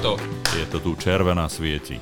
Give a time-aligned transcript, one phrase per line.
[0.00, 0.16] to.
[0.56, 2.00] Je to tu červená svieti.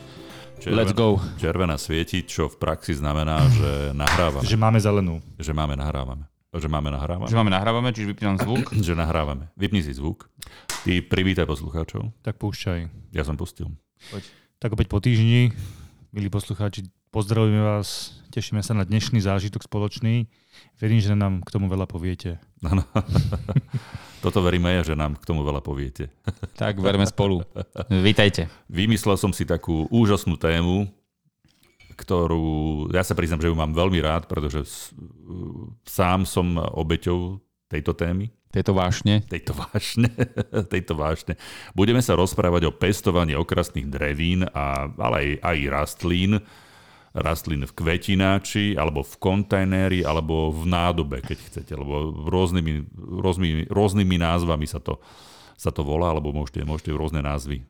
[0.70, 1.18] Let's go.
[1.34, 4.46] Červená svieti, čo v praxi znamená, že nahrávame.
[4.46, 5.18] Že máme zelenú.
[5.34, 6.30] Že máme nahrávame.
[6.54, 7.26] Že máme nahrávame.
[7.26, 8.70] Že máme nahrávame, čiže vypínam zvuk.
[8.86, 9.50] Že nahrávame.
[9.58, 10.30] Vypni si zvuk.
[10.86, 12.14] Ty privítaj poslucháčov.
[12.22, 13.10] Tak púšťaj.
[13.10, 13.66] Ja som pustil.
[14.14, 14.22] Poď.
[14.62, 15.50] Tak opäť po týždni,
[16.14, 16.86] milí poslucháči,
[17.18, 20.30] pozdravujeme vás, tešíme sa na dnešný zážitok spoločný.
[20.78, 22.38] Verím, že nám k tomu veľa poviete.
[22.62, 22.86] Áno.
[24.22, 26.14] Toto veríme ja, že nám k tomu veľa poviete.
[26.54, 27.42] Tak, verme spolu.
[27.90, 28.46] Vítajte.
[28.70, 30.86] Vymyslel som si takú úžasnú tému,
[31.98, 32.46] ktorú,
[32.94, 34.94] ja sa priznám, že ju mám veľmi rád, pretože s-
[35.82, 39.26] sám som obeťou tejto témy, Tieto vášne.
[39.26, 40.06] tejto vášne,
[40.72, 41.34] tejto vášne.
[41.74, 46.38] Budeme sa rozprávať o pestovaní okrasných drevín, a, ale aj, aj rastlín,
[47.18, 54.16] rastlín v kvetináči, alebo v kontajnéri, alebo v nádobe, keď chcete, lebo rôznymi, rôznymi, rôznymi
[54.16, 55.02] názvami sa to,
[55.58, 57.64] sa to volá, alebo môžete, môžete rôzne názvy e,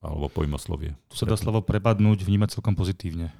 [0.00, 0.94] alebo pojmoslovie.
[1.10, 3.34] Tu sa dá slovo prepadnúť vnímať celkom pozitívne.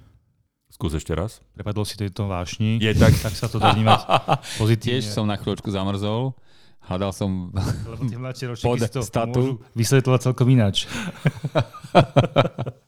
[0.70, 1.42] Skús ešte raz.
[1.54, 3.10] Prepadol si tejto vášni, Je tak.
[3.18, 4.00] tak sa to dá vnímať
[4.62, 5.02] pozitívne.
[5.02, 6.38] Tiež som na chvíľočku zamrzol.
[6.80, 7.52] Hľadal som...
[7.52, 9.36] Lebo tie pod si to statu.
[9.36, 10.88] môžu vysvetľovať celkom ináč.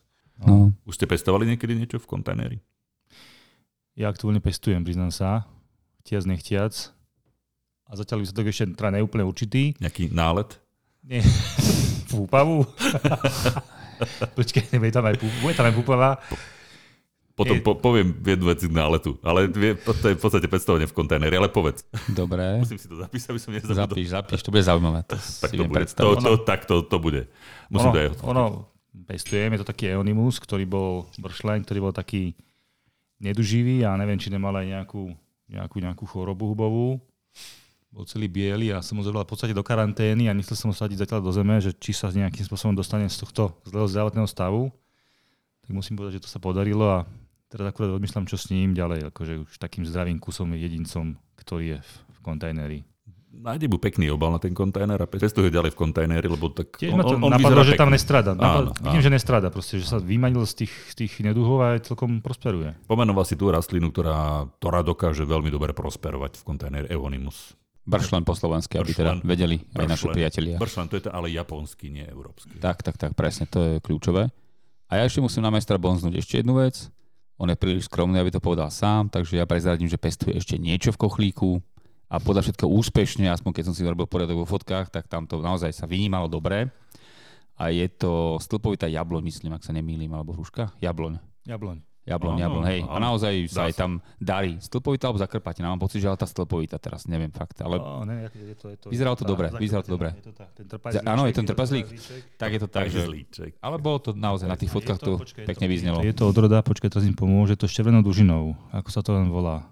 [0.43, 0.71] No.
[0.83, 2.57] Už ste pestovali niekedy niečo v kontajneri?
[3.93, 5.45] Ja aktuálne pestujem, priznám sa,
[6.01, 6.73] chtiac nechtiac.
[7.85, 9.77] A zatiaľ výsledok ešte teda neúplne určitý.
[9.77, 10.57] Nejaký nálet?
[11.01, 11.21] Nie.
[12.09, 12.61] V úpavu.
[14.37, 16.09] Počkaj, bude tam aj, pú- bude tam aj púpava.
[17.33, 20.85] Potom Je- po, poviem jednu vec k náletu, ale vie, to je v podstate pestovanie
[20.85, 21.81] v kontajneri, ale povedz.
[22.07, 22.45] Dobre.
[22.61, 23.97] Musím si to zapísať, aby som nezabudol.
[23.97, 24.99] Zapíš, zapíš, to bude zaujímavé.
[25.09, 25.85] To Tak to bude.
[25.89, 27.21] To, to, tak to, to bude.
[27.73, 28.43] Musím ono, to aj ono,
[28.93, 32.37] pestujem, je to taký Eonimus, ktorý bol bršleň, ktorý bol taký
[33.17, 35.03] neduživý a neviem, či nemal aj nejakú,
[35.49, 37.01] nejakú, nejakú chorobu hubovú.
[37.93, 40.75] Bol celý biely a som ho zobral v podstate do karantény a nechcel som ho
[40.75, 44.73] sadiť zatiaľ do zeme, že či sa nejakým spôsobom dostane z tohto zlého zdravotného stavu.
[45.61, 47.05] Tak musím povedať, že to sa podarilo a
[47.53, 51.79] teraz akurát odmýšľam, čo s ním ďalej, akože už takým zdravým kusom jedincom, ktorý je
[51.85, 51.91] v,
[52.25, 52.81] kontajneri.
[53.33, 56.93] Nájde mu pekný obal na ten kontajner a pestuje ďalej v kontajneri, lebo tak Tiež
[56.93, 58.37] ma to napadlo, že tam nestrada.
[58.37, 59.05] Napad, Áno, vidím, áno.
[59.09, 62.77] že nestrada, proste, že sa vymanil z tých, z tých neduhov a aj celkom prosperuje.
[62.85, 67.57] Pomenoval si tú rastlinu, ktorá, ktorá dokáže veľmi dobre prosperovať v kontajneri Eonimus.
[67.83, 69.27] Bršlen po slovensky, aby teda Bršlen.
[69.27, 70.15] vedeli aj naši Bršlen.
[70.15, 70.55] priatelia.
[70.55, 72.53] Bršlen, to je to ale japonský, nie európsky.
[72.61, 74.29] Tak, tak, tak, presne, to je kľúčové.
[74.87, 76.87] A ja ešte musím na majstra bonznúť ešte jednu vec.
[77.35, 80.93] On je príliš skromný, aby to povedal sám, takže ja prezradím, že pestuje ešte niečo
[80.93, 81.59] v kochlíku
[82.13, 85.41] a podľa všetko úspešne, aspoň keď som si robil poriadok vo fotkách, tak tam to
[85.41, 86.69] naozaj sa vynímalo dobre.
[87.57, 90.73] A je to stĺpovitá jabloň, myslím, ak sa nemýlim, alebo hruška?
[90.77, 91.17] Jabloň.
[91.45, 91.81] Jabloň.
[92.03, 92.79] Jabloň, Áno, jabloň, hej.
[92.83, 94.59] A naozaj sa aj tam darí.
[94.59, 95.71] Stĺpovitá alebo zakrpatina.
[95.71, 97.63] Mám pocit, že ale tá stĺpovitá teraz, neviem fakt.
[97.63, 100.09] Ale Oh, ne, je to, je to, Vyzeralo to tá dobre, zakrpatená, vyzeralo to dobre.
[100.11, 101.85] Je to tá, ten trpazlíček, áno, je ten to trpazlík.
[102.35, 103.01] tak je to tak, že...
[103.63, 105.15] Ale bolo to naozaj na tých fotkách to
[105.47, 105.97] pekne to- vyznelo.
[106.03, 109.31] Je to odroda, počkaj, teraz im pomôže, to s červenou dužinou, ako sa to len
[109.31, 109.63] volá.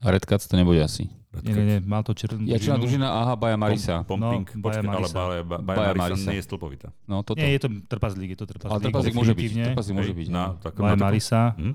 [0.00, 1.12] Red Cats to nebude asi.
[1.30, 4.02] Nie, nie, nie, má to červenú na dužina, aha, Baja Marisa.
[4.02, 5.14] Pom, pomping, No, Baja ale Marisa.
[5.14, 6.30] Baja, Baja, Baja Baja Marisa Marisa.
[6.34, 6.88] nie je stĺpovitá.
[7.06, 7.38] No toto.
[7.38, 8.72] Nie, je to trpazlík, je to trpazlík.
[8.74, 9.50] Ale trpazlík môže byť.
[9.70, 10.26] Trpazlík môže byť.
[10.26, 11.54] Na, tak, Baja na Marisa.
[11.54, 11.74] Hm?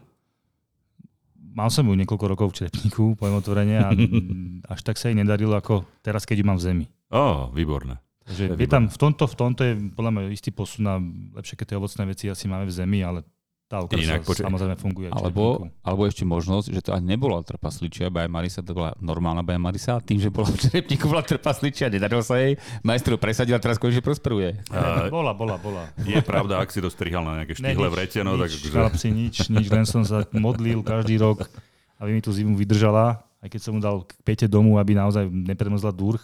[1.56, 3.88] Mal som ju niekoľko rokov v črepníku, poviem otvorene, a
[4.76, 6.86] až tak sa jej nedarilo ako teraz, keď ju mám v zemi.
[7.16, 8.04] Ó, výborné.
[8.28, 11.00] Takže je je tam, v tomto, v tomto je podľa mňa istý posun a
[11.38, 13.24] lepšie, keď tie ovocné veci asi máme v zemi, ale
[13.66, 14.46] tá Inak, počkaj.
[14.46, 18.94] samozrejme funguje Alebo, alebo ešte možnosť, že to ani nebola trpasličia Baja Marisa, to bola
[19.02, 19.98] normálna Baja Marisa.
[20.06, 22.62] Tým, že bola v črepníku, bola trpasličia, nedarilo sa jej.
[22.86, 24.62] Majster ju presadil a teraz konečne prosperuje.
[24.70, 25.90] A Bola, bola, bola.
[25.98, 29.66] je pravda, ak si to strihal na nejaké nič, vreteno, tak nič, chlapci, nič, nič,
[29.74, 31.50] len som sa modlil každý rok,
[31.98, 35.26] aby mi tú zimu vydržala, aj keď som mu dal k Pete domu, aby naozaj
[35.26, 36.22] nepremrzla durch,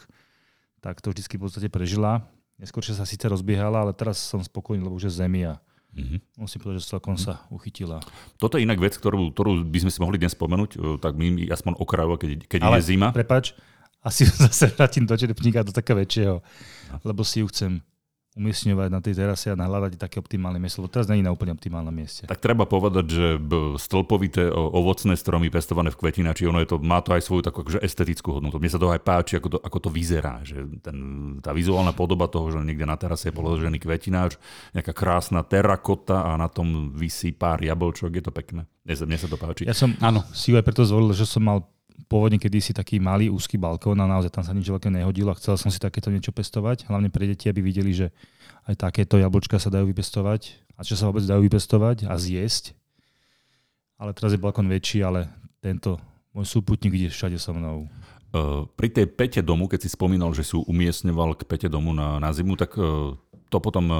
[0.77, 2.21] tak to vždy v podstate prežila.
[2.61, 5.25] Neskôršie sa síce rozbiehala, ale teraz som spokojný, lebo už je v
[5.91, 6.39] Mhm.
[6.39, 7.99] musím povedať, že celkom sa uchytila.
[8.39, 11.51] Toto je inak vec, ktorú, ktorú by sme si mohli dnes spomenúť, e, tak my
[11.51, 13.11] aspoň okrajovo, keď, keď Ale je zima.
[13.11, 13.51] Prepač,
[13.99, 16.35] asi zase vrátim do čerepníka do takého väčšieho,
[17.03, 17.83] lebo si ju chcem
[18.31, 21.91] umiestňovať na tej terase a nahľadať také optimálne miesto, lebo teraz není na úplne optimálnom
[21.91, 22.23] mieste.
[22.31, 23.27] Tak treba povedať, že
[23.75, 27.83] stĺpovité ovocné stromy pestované v kvetináči, ono je to, má to aj svoju takú akože
[27.83, 28.55] estetickú hodnotu.
[28.55, 30.39] Mne sa to aj páči, ako to, ako to vyzerá.
[30.47, 30.97] Že ten,
[31.43, 34.39] tá vizuálna podoba toho, že niekde na terase je položený kvetináč,
[34.71, 38.63] nejaká krásna terakota a na tom vysí pár jablčok, je to pekné.
[38.87, 39.67] Mne sa, mne sa to páči.
[39.67, 40.23] Ja som Áno.
[40.31, 41.67] si ju aj preto zvolil, že som mal
[42.11, 45.55] pôvodne kedysi taký malý úzky balkón a naozaj tam sa nič veľké nehodilo a chcel
[45.55, 48.11] som si takéto niečo pestovať, hlavne pre deti, aby videli, že
[48.67, 52.75] aj takéto jablčka sa dajú vypestovať a že sa vôbec dajú vypestovať a zjesť.
[54.01, 55.29] Ale teraz je balkón väčší, ale
[55.61, 56.01] tento
[56.33, 57.85] môj súputník ide všade so mnou.
[58.31, 62.15] Uh, pri tej pete domu, keď si spomínal, že ju umiestňoval k pete domu na,
[62.17, 63.13] na zimu, tak uh,
[63.51, 63.99] to potom uh,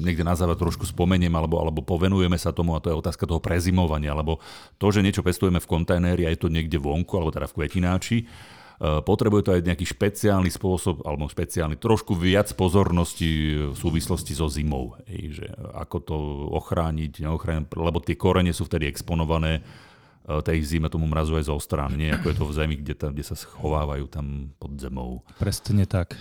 [0.00, 3.36] niekde na záver trošku spomeniem alebo, alebo povenujeme sa tomu a to je otázka toho
[3.36, 4.40] prezimovania, lebo
[4.80, 8.24] to, že niečo pestujeme v kontajneri a je to niekde vonku alebo teda v kvetináči,
[8.24, 14.48] uh, potrebuje to aj nejaký špeciálny spôsob alebo špeciálny trošku viac pozornosti v súvislosti so
[14.48, 14.96] zimou.
[15.04, 15.46] Ej, že
[15.76, 16.16] ako to
[16.56, 21.60] ochrániť, neochrániť, lebo tie korene sú vtedy exponované uh, tej zime tomu mrazu aj zo
[21.92, 25.20] nie ako je to v zemi, kde, tam, kde sa schovávajú tam pod zemou.
[25.36, 26.16] Presne tak.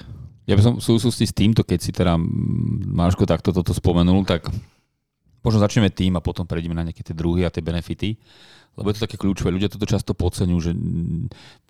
[0.47, 2.15] Ja by som v súvislosti s týmto, keď si teda
[2.87, 4.47] Máško takto toto spomenul, tak
[5.43, 8.15] možno začneme tým a potom prejdeme na nejaké tie druhy a tie benefity.
[8.77, 9.49] Lebo je to také kľúčové.
[9.49, 10.71] Ľudia toto často podceňujú, že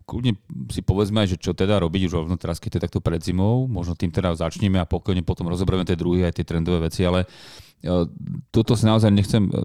[0.03, 0.35] kľudne
[0.67, 3.63] si povedzme aj, že čo teda robiť už rovno teraz, keď je takto pred zimou.
[3.65, 7.23] Možno tým teda začneme a pokojne potom rozoberieme tie druhy aj tie trendové veci, ale
[7.23, 8.05] e,
[8.51, 9.55] toto si naozaj nechcem e,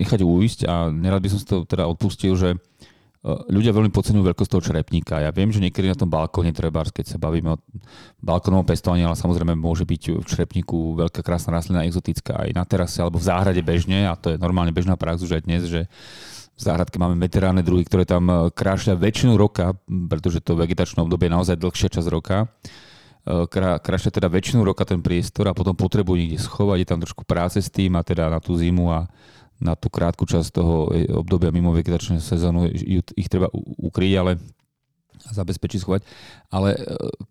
[0.00, 2.56] nechať uísť a nerad by som si to teda odpustil, že
[3.26, 5.18] ľudia veľmi podcenujú veľkosť toho črepníka.
[5.18, 7.60] Ja viem, že niekedy na tom balkóne treba, keď sa bavíme o
[8.22, 13.02] balkónovom pestovaní, ale samozrejme môže byť v črepníku veľká krásna rastlina exotická aj na terase
[13.02, 15.90] alebo v záhrade bežne a to je normálne bežná prax už aj dnes, že
[16.56, 21.28] v záhradke máme veterálne druhy, ktoré tam e, krášľa väčšinu roka, pretože to vegetačné obdobie
[21.28, 22.48] je naozaj dlhšia časť roka.
[23.28, 27.28] E, krášľa teda väčšinu roka ten priestor a potom potrebujú niekde schovať, je tam trošku
[27.28, 29.04] práce s tým a teda na tú zimu a
[29.62, 32.68] na tú krátku časť toho obdobia mimo vegetačnej sezónu
[33.16, 33.48] ich treba
[33.80, 34.32] ukryť, ale
[35.16, 36.02] zabezpečiť, schovať.
[36.52, 36.78] Ale e,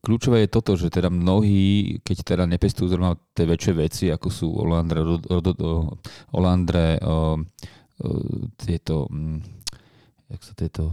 [0.03, 4.47] kľúčové je toto, že teda mnohí, keď teda nepestujú zrovna tie väčšie veci, ako sú
[4.51, 5.05] Olandre,
[6.33, 6.99] Olandre,
[8.59, 9.39] tieto, mm,
[10.35, 10.83] jak sa tieto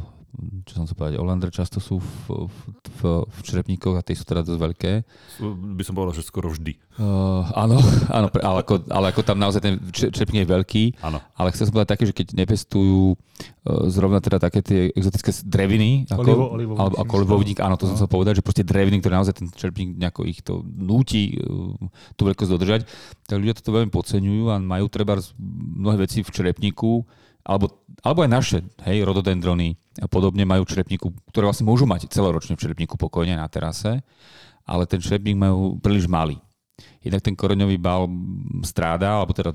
[0.65, 4.41] čo som sa povedať, Olandre často sú v, v, v črepníkoch a tie sú teda
[4.41, 4.93] dosť veľké.
[5.77, 6.73] By som povedal, že skoro vždy.
[6.97, 7.77] Uh, áno,
[8.17, 10.85] áno ale, ako, ale ako tam naozaj ten črepník je veľký.
[11.05, 11.21] Áno.
[11.37, 16.09] Ale chcem sa povedať také, že keď nepestujú uh, zrovna teda také tie exotické dreviny,
[16.09, 17.91] ako, Olivo, olivovník, alebo ako olivovník, áno, to no.
[17.93, 21.77] som sa povedať, že proste dreviny, ktoré naozaj ten črepník nejako ich to núti uh,
[22.17, 22.81] tú veľkosť dodržať,
[23.29, 25.21] tak ľudia toto veľmi podceňujú a majú treba
[25.77, 27.05] mnohé veci v črepníku,
[27.43, 32.55] alebo, alebo aj naše, hej, rododendrony a podobne majú črepníku, ktoré vlastne môžu mať celoročne
[32.55, 34.01] v črepníku pokojne na terase,
[34.63, 36.39] ale ten črepník majú príliš malý.
[37.03, 38.07] Jednak ten koreňový bal
[38.63, 39.55] stráda, alebo teda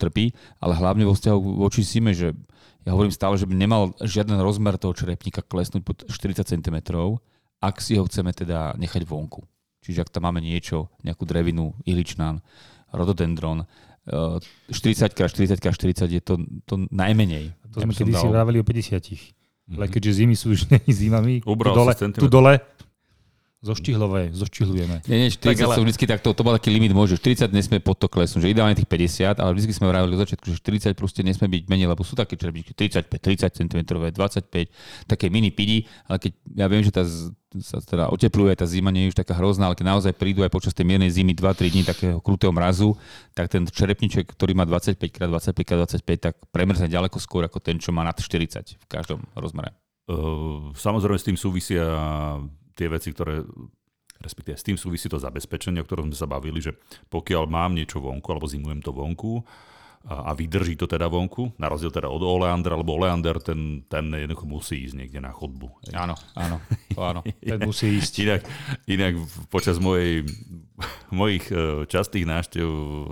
[0.00, 2.36] trpí, ale hlavne vo vzťahu voči zime, že
[2.84, 6.76] ja hovorím stále, že by nemal žiaden rozmer toho črepníka klesnúť pod 40 cm,
[7.64, 9.40] ak si ho chceme teda nechať vonku.
[9.84, 12.44] Čiže ak tam máme niečo, nejakú drevinu, ihličnán,
[12.92, 13.64] rododendron,
[14.68, 16.36] 40x40x40 je to,
[16.68, 17.56] to najmenej.
[17.72, 19.00] To sme kedy si vraveli o 50.
[19.00, 19.76] Mm-hmm.
[19.80, 20.68] Ale keďže zimy sú už
[21.00, 22.52] zimami, Ubral tu dole, tu dole
[23.64, 25.08] Zoštihlové, zoštihlujeme.
[25.08, 25.88] Nie, nie, 40 tak, ale...
[25.88, 27.16] vždycky takto, to bol taký limit môže.
[27.16, 30.52] 40 nesme pod to klesnúť, že ideálne tých 50, ale vždy sme vravili od začiatku,
[30.52, 33.80] že 40 proste nesme byť menej, lebo sú také čerbičky 35, 30 cm,
[34.12, 37.08] 25, také mini pidi, ale keď ja viem, že tá
[37.62, 40.50] sa teda otepluje, tá zima nie je už taká hrozná, ale keď naozaj prídu aj
[40.50, 42.98] počas tej miernej zimy 2-3 dní takého krutého mrazu,
[43.30, 48.18] tak ten čerepniček, ktorý má 25x25x25, tak premrzne ďaleko skôr ako ten, čo má nad
[48.18, 49.70] 40 v každom rozmere.
[50.10, 51.86] Uh, samozrejme s tým súvisia
[52.74, 53.42] tie veci, ktoré
[54.24, 56.72] respektíve s tým súvisí to zabezpečenie, o ktorom sme sa bavili, že
[57.12, 59.44] pokiaľ mám niečo vonku, alebo zimujem to vonku,
[60.04, 64.12] a, a vydrží to teda vonku, na rozdiel teda od Oleandra, lebo Oleander ten, ten
[64.12, 65.68] jednoducho musí ísť niekde na chodbu.
[65.96, 66.60] Áno, áno,
[66.92, 67.20] to áno.
[67.40, 68.12] ten musí ísť.
[68.20, 68.42] Inak,
[68.84, 69.12] inak
[69.48, 70.28] počas mojej,
[71.08, 72.66] mojich e, častých návštev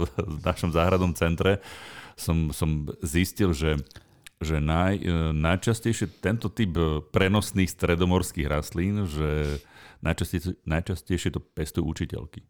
[0.05, 1.65] v našom záhradnom centre
[2.13, 3.81] som, som zistil, že
[4.43, 9.63] že naj, e, najčastejšie tento typ e, prenosných stredomorských rastlín, že
[10.05, 12.45] najčastejšie, najčastejšie to pestujú učiteľky.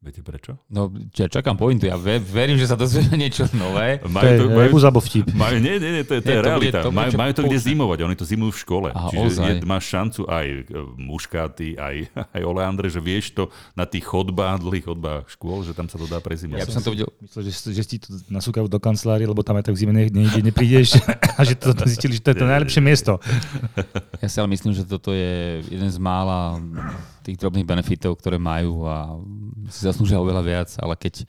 [0.00, 0.56] Viete prečo?
[0.72, 1.84] No, ja čakám pointu.
[1.84, 4.00] Ja verím, že sa dozvieme niečo nové.
[4.00, 5.28] Majú to, to majú, vtip.
[5.36, 6.78] Majú, nie, nie, nie, to je, to nie, je realita.
[6.80, 7.98] To majú, majú to kde zimovať.
[8.08, 8.88] Oni to zimujú v škole.
[8.96, 10.60] Aha, Čiže je, máš šancu aj e,
[11.04, 11.96] muškáty, aj,
[12.40, 16.08] aj oleandre, že vieš to na tých chodbách, dlhých chodbách škôl, že tam sa to
[16.08, 16.64] dá prezimovať.
[16.64, 17.12] Ja by som to videl.
[17.20, 20.40] Myslel, že, že ti to nasúkajú do kancelárie, lebo tam aj tak v zime niekde
[20.40, 20.96] neprídeš
[21.36, 23.20] a že to zistili, že to je to najlepšie miesto.
[24.16, 26.56] Ja si ale myslím, že toto je jeden z mála
[27.22, 29.16] tých drobných benefitov, ktoré majú a
[29.68, 31.28] si zaslúžia oveľa viac, ale keď,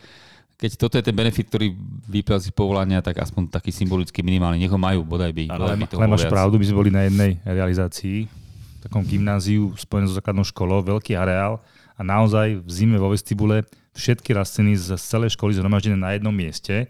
[0.56, 1.76] keď toto je ten benefit, ktorý
[2.08, 5.52] vyplýva z povolania, tak aspoň taký symbolický minimálny, nech ho majú, bodaj by.
[5.52, 6.34] Ale, ale máš viac.
[6.34, 11.14] pravdu, my sme boli na jednej realizácii, v takom gymnáziu spojené so základnou školou, veľký
[11.14, 11.62] areál
[11.94, 13.62] a naozaj v zime vo vestibule
[13.94, 16.90] všetky rastliny z celej školy zhromaždené na jednom mieste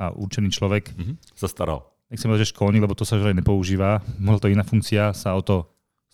[0.00, 1.16] a určený človek mm-hmm.
[1.36, 1.84] sa staral.
[2.06, 3.98] Nechcem povedať, že školník, lebo to sa už aj nepoužíva.
[4.22, 5.66] Mohla to iná funkcia, sa o to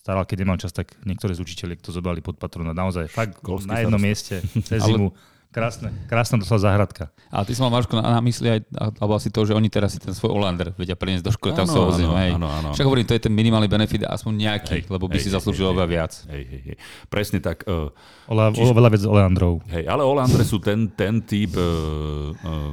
[0.03, 2.75] staral, keď nemal čas, tak niektoré z učiteľiek to zobrali pod patrona.
[2.75, 4.07] Naozaj, fakt Golský na jednom starost.
[4.11, 4.35] mieste
[4.69, 5.15] cez zimu
[5.53, 7.13] Krásne, krásna doslova záhradka.
[7.29, 9.93] A ty si mal Marško na, na mysli aj, alebo asi to, že oni teraz
[9.93, 12.41] si ten svoj Olander vedia priniesť do školy, tam sa vozím, hej.
[12.41, 12.73] Áno, áno.
[12.73, 15.69] Však hovorím, to je ten minimálny benefit, aspoň nejaký, hej, lebo by hej, si zaslúžil
[15.69, 16.13] oveľa viac.
[16.33, 16.77] Hej, hej, hej.
[17.13, 17.69] Presne tak.
[17.69, 17.93] Uh,
[18.33, 19.53] Ola, čiže, oveľa viac Oleandrov.
[19.69, 22.73] Hej, ale Oleandre sú ten, ten typ uh, uh,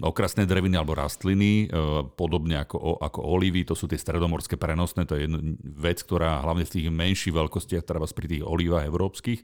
[0.00, 5.18] okrasné dreviny alebo rastliny, uh, podobne ako, ako olivy, to sú tie stredomorské prenosné, to
[5.18, 5.26] je
[5.78, 9.40] vec, ktorá hlavne v tých menších veľkostiach, treba pri tých olivách európskych,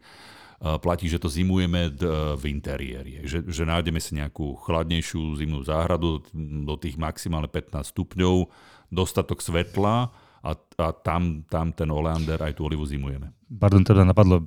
[0.60, 1.88] platí, že to zimujeme
[2.36, 3.24] v interiéri.
[3.24, 8.44] Že, že nájdeme si nejakú chladnejšiu zimnú záhradu do tých maximálne 15 stupňov,
[8.92, 10.12] dostatok svetla
[10.44, 13.32] a, a tam, tam ten oleander aj tú olivu zimujeme.
[13.48, 14.44] Pardon, teda napadlo,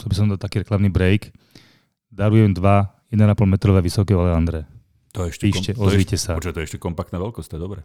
[0.00, 1.36] chcel by som dať taký reklamný break.
[2.08, 4.64] Darujem dva 1,5 metrové vysoké oleandre.
[5.12, 6.36] To je ešte, Píšte, kom, je, sa.
[6.36, 7.82] Počuť, to je ešte kompaktná veľkosť, to je dobre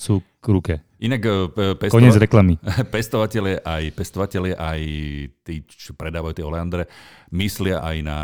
[0.00, 0.74] sú k ruke.
[1.04, 1.30] Inak e,
[1.76, 2.54] pestova- Konec reklamy.
[2.94, 4.80] Pestovateľe aj, pestovateľe aj
[5.44, 6.88] tí, čo predávajú tie oleandre,
[7.36, 8.20] myslia aj na,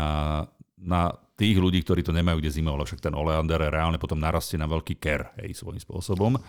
[0.81, 4.65] na tých ľudí, ktorí to nemajú kde zimovať, však ten oleander reálne potom narastie na
[4.65, 6.41] veľký ker, hej, svojím spôsobom.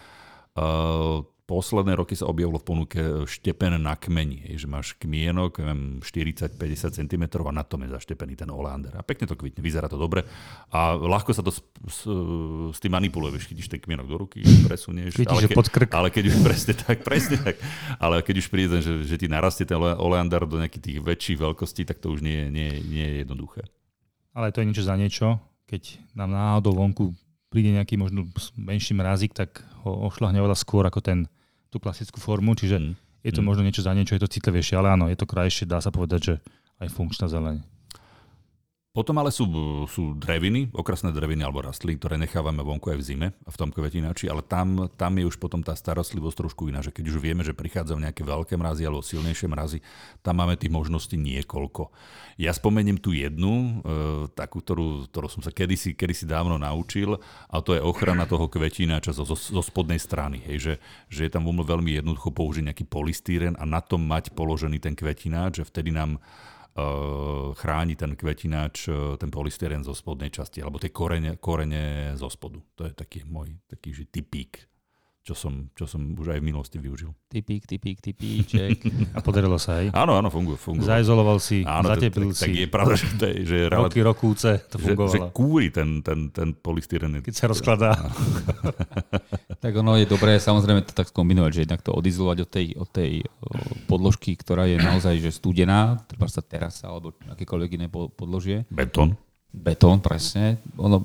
[0.56, 5.64] Uh, posledné roky sa objavilo v ponuke štepen na kmeni, že máš kmienok
[6.04, 6.60] 40-50
[6.92, 8.92] cm a na tom je zaštepený ten oleander.
[8.92, 10.28] A pekne to kvitne, vyzerá to dobre
[10.68, 12.04] a ľahko sa to s, s,
[12.68, 15.16] s tým manipuluje, vieš, chytíš ten kmienok do ruky, presunieš.
[15.24, 15.88] ale, ke, pod krk.
[15.96, 17.56] ale keď už presne tak, presne tak,
[17.96, 21.88] ale keď už príde, že, že ti narastie ten oleander do nejakých tých väčších veľkostí,
[21.88, 23.64] tak to už nie, nie, nie je jednoduché.
[24.36, 25.40] Ale to je niečo za niečo.
[25.64, 27.16] Keď nám náhodou vonku
[27.48, 31.24] príde nejaký možno menší mrazik, tak ho ošľahne oveľa skôr ako ten
[31.68, 32.92] tú klasickú formu, čiže mm.
[33.24, 33.46] je to mm.
[33.46, 36.20] možno niečo za niečo, je to citlivejšie, ale áno, je to krajšie, dá sa povedať,
[36.20, 36.34] že
[36.80, 37.77] aj funkčná zeleň.
[38.98, 39.46] Potom ale sú,
[39.86, 44.26] sú dreviny, okrasné dreviny alebo rastliny, ktoré nechávame vonku aj v zime v tom kvetinači,
[44.26, 47.54] ale tam, tam je už potom tá starostlivosť trošku iná, že keď už vieme, že
[47.54, 49.78] prichádzajú nejaké veľké mrazy alebo silnejšie mrazy,
[50.18, 51.94] tam máme tých možností niekoľko.
[52.42, 53.70] Ja spomeniem tu jednu, e,
[54.34, 59.14] takú, ktorú, ktorú som sa kedysi, kedysi dávno naučil, a to je ochrana toho kvetináča
[59.14, 60.42] zo, zo, zo spodnej strany.
[60.42, 60.74] Hej, že,
[61.06, 65.62] že je tam veľmi jednoducho použiť nejaký polystýren a na tom mať položený ten kvetináč,
[65.62, 66.18] že vtedy nám
[67.54, 72.62] chráni ten kvetináč, eh, ten polystyren zo spodnej časti, alebo tie korene, korene zo spodu.
[72.78, 74.68] To je taký môj taký že typík
[75.28, 77.12] čo som, čo som už aj v minulosti využil.
[77.28, 78.80] Typík, typík, typíček.
[79.16, 79.92] A podarilo sa aj?
[79.92, 80.56] Áno, áno, funguje.
[80.56, 80.88] funguje.
[80.88, 82.48] Zaizoloval si, áno, zatepil si.
[82.48, 85.12] Tak je pravda, že, to je, že roky, rokúce to fungovalo.
[85.12, 87.20] Že, že kúri ten, ten, ten polystyren.
[87.20, 87.92] Keď sa rozkladá.
[89.64, 92.88] tak ono je dobré samozrejme to tak skombinovať, že jednak to odizolovať od tej, od
[92.88, 93.10] tej
[93.84, 98.64] podložky, ktorá je naozaj že studená, treba sa terasa alebo akékoľvek iné podložie.
[98.72, 99.20] Betón.
[99.52, 100.56] Betón, presne.
[100.80, 101.04] Ono,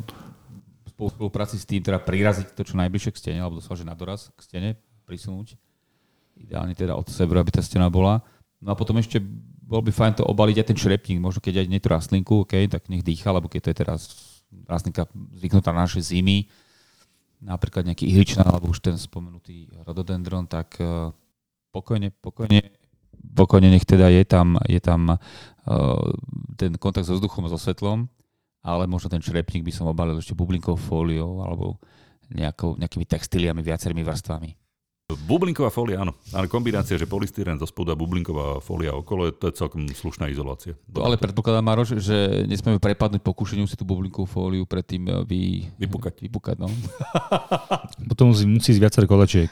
[0.93, 3.95] po spolupráci s tým teda priraziť to čo najbližšie k stene, alebo doslova, že na
[3.97, 4.69] doraz k stene
[5.09, 5.57] prisunúť.
[6.37, 8.21] Ideálne teda od severu, aby tá stena bola.
[8.63, 9.19] No a potom ešte
[9.63, 12.69] bol by fajn to obaliť aj ten črepník, možno keď aj nie tú rastlinku, okay,
[12.69, 14.01] tak nech dýcha, lebo keď to je teraz
[14.69, 16.45] rastlinka zvyknutá na naše zimy,
[17.41, 21.11] napríklad nejaký ihličná, alebo už ten spomenutý rododendron, tak uh,
[21.73, 22.71] pokojne, pokojne,
[23.33, 25.17] pokojne nech teda je tam, je tam uh,
[26.55, 28.07] ten kontakt so vzduchom, so svetlom,
[28.63, 31.77] ale možno ten črepník by som obalil ešte bublinkou fóliou alebo
[32.31, 34.55] nejakou, nejakými textíliami, viacerými vrstvami.
[35.13, 36.15] Bublinková fólia, áno.
[36.31, 40.79] Ale kombinácia, že polystyren zo spodu a bublinková fólia okolo, to je celkom slušná izolácia.
[40.89, 45.41] To ale predpokladám, Maroš, že nesmieme prepadnúť pokušeniu si tú bublinkovú fóliu predtým eh, vy...
[45.75, 46.23] vypukať.
[46.23, 46.71] vypukať no.
[48.09, 49.51] Potom musí, musí ísť viacer kolečiek.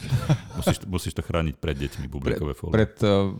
[0.57, 2.73] musíš, musíš to chrániť pred deťmi, bublinkové fólie.
[2.73, 3.35] Pred uh,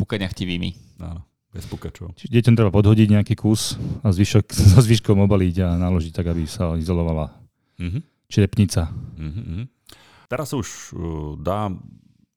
[0.00, 0.98] pukaniachtivými.
[1.04, 1.29] Áno.
[1.50, 2.14] Bez pukačov.
[2.14, 3.74] Čiže deťom treba podhodiť nejaký kus
[4.06, 7.34] a zvyšok, so zvyškom obaliť a naložiť tak, aby sa izolovala
[7.82, 8.02] mm-hmm.
[8.30, 8.86] črepnica.
[9.18, 9.62] Mm-hmm.
[10.30, 11.74] Teraz sa už uh, dá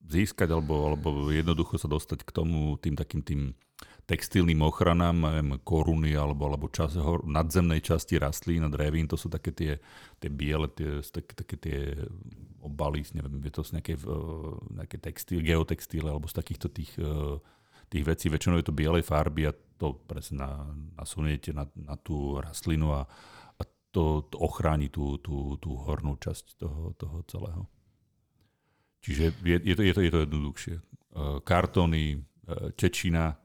[0.10, 3.41] získať alebo, alebo jednoducho sa dostať k tomu tým takým tým
[4.03, 9.55] textilným ochranám, neviem, koruny alebo, alebo čas, nadzemnej časti rastlín a drevín, to sú také
[9.55, 9.72] tie,
[10.20, 11.77] tie biele, tie, také, také tie
[12.60, 17.39] obaly, neviem, je to z nejaké, uh, nejaké textil, geotextíle alebo z takýchto tých uh,
[17.94, 20.52] tých vecí, väčšinou je to bielej farby a to presne na,
[20.98, 23.06] nasuniete na, na tú rastlinu a,
[23.58, 23.62] a
[23.94, 27.64] to, to ochráni tú, tú, tú hornú časť toho, toho celého.
[29.06, 30.76] Čiže je, je, to, je, to, je to jednoduchšie.
[31.14, 33.38] Uh, kartóny, uh, čečina,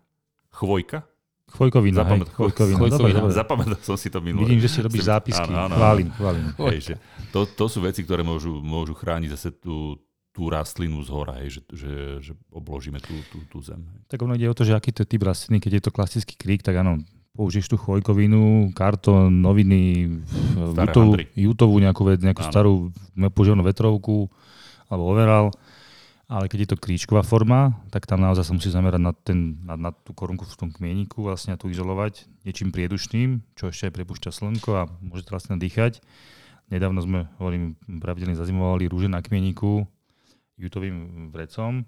[0.54, 1.04] chvojka.
[1.48, 2.76] Chvojkovina, Zapamät, hej, chvojkovina.
[2.76, 3.32] chvojkovina.
[3.32, 4.44] Zapamätal som si to minulé.
[4.44, 5.48] Vidím, že si robíš zápisky.
[5.48, 6.44] Áno, áno, chválim, chválim.
[6.70, 6.94] Hej, že
[7.32, 9.96] to, to sú veci, ktoré môžu, môžu chrániť zase tú,
[10.38, 11.94] tú rastlinu z hora, hej, že, že,
[12.30, 13.82] že obložíme tú, tú, tú zem.
[13.82, 14.06] Hej.
[14.06, 16.38] Tak ono ide o to, že aký to je typ rastliny, keď je to klasický
[16.38, 17.02] krík, tak áno,
[17.34, 20.10] použiješ tú chvojkovinu, kartón, noviny,
[20.54, 22.94] jutovú, jutovú nejakú, vec, nejakú starú
[23.34, 24.30] používanú vetrovku
[24.86, 25.50] alebo overal
[26.30, 29.74] Ale keď je to kríčková forma, tak tam naozaj sa musí zamerať na, ten, na,
[29.74, 33.96] na tú korunku v tom kmieniku, vlastne a tu izolovať niečím priedušným, čo ešte aj
[33.96, 36.04] prepúšťa slnko a môže to vlastne dýchať.
[36.68, 39.88] Nedávno sme, hovorím, pravidelne zazimovali rúže na kmieniku
[40.58, 41.86] jutovým vrecom,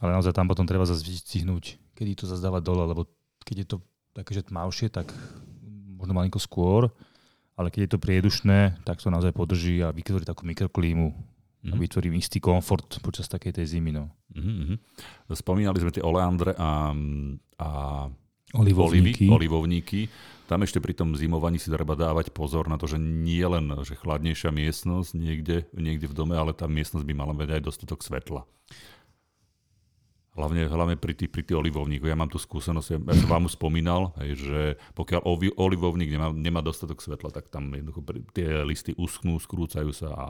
[0.00, 3.06] ale naozaj tam potom treba zase vystihnúť, kedy to zase dávať dole, lebo
[3.44, 3.76] keď je to
[4.16, 5.12] také, že tmavšie, tak
[6.00, 6.88] možno malinko skôr,
[7.60, 11.70] ale keď je to priedušné, tak to naozaj podrží a vytvorí takú mikroklímu mm-hmm.
[11.70, 11.80] a Mhm.
[11.84, 13.92] vytvorím istý komfort počas takej tej zimy.
[13.92, 14.08] No.
[14.32, 14.76] Mm-hmm.
[15.36, 16.96] Spomínali sme tie oleandre a,
[17.60, 17.68] a
[18.54, 19.30] Olivovníky.
[19.30, 20.00] olivy, olivovníky.
[20.50, 23.94] Tam ešte pri tom zimovaní si treba dávať pozor na to, že nie len že
[23.94, 28.42] chladnejšia miestnosť niekde, niekde v dome, ale tá miestnosť by mala mať aj dostatok svetla.
[30.34, 32.10] Hlavne, hlavne pri tých, pri tých olivovníkoch.
[32.10, 34.60] Ja mám tú skúsenosť, ja, som vám spomínal, hej, že
[34.98, 38.02] pokiaľ ovi, olivovník nemá, nemá dostatok svetla, tak tam jednoducho
[38.34, 40.26] tie listy uschnú, skrúcajú sa a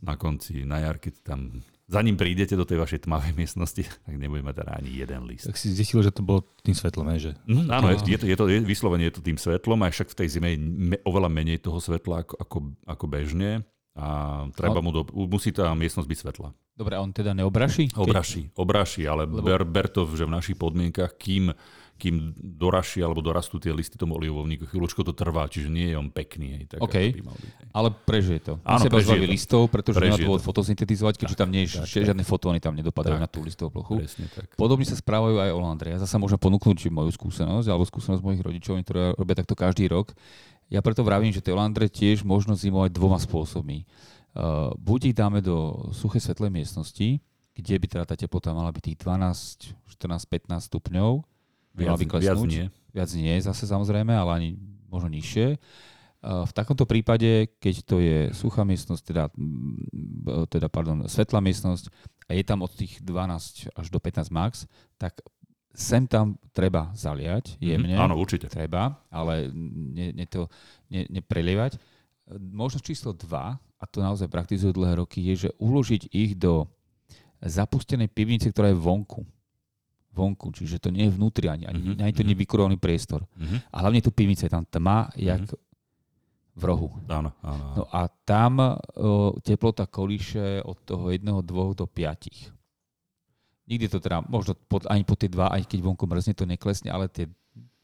[0.00, 4.14] na konci, na jar, keď tam za ním prídete do tej vašej tmavej miestnosti, tak
[4.14, 5.44] nebude mať teda ani jeden list.
[5.44, 8.24] Tak si zistil, že to bolo tým svetlom, hej, že Mm, áno, je, je, to,
[8.24, 10.96] je to je, vyslovene je to tým svetlom, aj však v tej zime je me,
[11.02, 12.56] oveľa menej toho svetla ako, ako,
[12.88, 13.50] ako bežne
[13.94, 14.06] a
[14.50, 16.48] treba mu do, musí tá miestnosť byť svetla.
[16.74, 17.94] Dobre, a on teda neobraší?
[17.94, 21.54] Keď- Obraší, obraší, ale Lebo- ber, ber to, že v našich podmienkach, kým,
[21.94, 26.10] kým doraší alebo dorastú tie listy tomu olivovníku, chvíľočko to trvá, čiže nie je on
[26.10, 26.58] pekný.
[26.58, 26.90] Hej, tak OK.
[26.90, 27.66] ako by mal byť, hej.
[27.70, 28.52] Ale prežije to.
[28.66, 29.30] Áno, prežije to.
[29.30, 30.46] listov, pretože nemá Prežije dôvod to.
[30.50, 32.06] fotosyntetizovať, keďže tam nie je tak, že tak.
[32.10, 33.22] žiadne fotóny tam nedopadajú Tak.
[33.22, 34.02] na tú listovú plochu.
[34.02, 34.50] Presne tak.
[34.58, 35.88] Podobne sa správajú aj Olandre.
[35.94, 40.12] Ja zase môžem ponúknuť moju skúsenosť alebo skúsenosť mojich rodičov, ktorí robia takto každý rok.
[40.72, 43.86] Ja preto vravím, že tie Olandre tiež možno zimovať dvoma spôsobmi.
[44.34, 47.22] Uh, buď ich dáme do suchej svetlej miestnosti,
[47.54, 51.22] kde by teda tá teplota mala byť tých 12, 14, 15 stupňov.
[51.74, 52.70] Viac, viac nie.
[52.94, 54.48] Viac nie, zase samozrejme, ale ani
[54.86, 55.58] možno nižšie.
[56.24, 61.92] V takomto prípade, keď to je suchá miestnosť, teda, mm, teda pardon, svetlá miestnosť
[62.30, 64.64] a je tam od tých 12 až do 15 max,
[64.96, 65.20] tak
[65.74, 67.98] sem tam treba zaliať jemne.
[67.98, 68.46] Mhm, Áno, určite.
[68.48, 70.48] Treba, ale ne, ne to
[70.88, 71.76] ne, neprelievať.
[72.40, 73.28] Možnosť číslo 2,
[73.58, 76.64] a to naozaj praktizujú dlhé roky, je, že uložiť ich do
[77.44, 79.28] zapustenej pivnice, ktorá je vonku.
[80.14, 82.28] Vonku, čiže to nie je vnútri, ani, ani, Mhm, ani to mhm.
[82.30, 83.26] nie je vykurovaný priestor.
[83.34, 83.56] Mhm.
[83.68, 85.42] A hlavne tu pivnice, je tam tma, jak
[86.54, 86.86] v rohu.
[87.10, 87.62] Áno, áno.
[87.74, 87.74] áno.
[87.74, 91.42] No a tam o, teplota kolíše od toho 1, 2
[91.74, 92.54] do 5.
[93.66, 96.94] Nikdy to teda, možno pod, ani po tie 2, aj keď vonku mrzne, to neklesne,
[96.94, 97.26] ale tie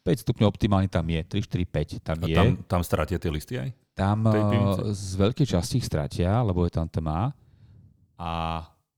[0.06, 2.36] 5 stupňov optimálne tam je, 3, 4, 5 tam A je.
[2.36, 3.68] tam, tam stratia tie listy aj?
[3.98, 4.22] Tam
[4.94, 7.34] z veľkej časti ich stratia, lebo je tam tma.
[8.16, 8.30] A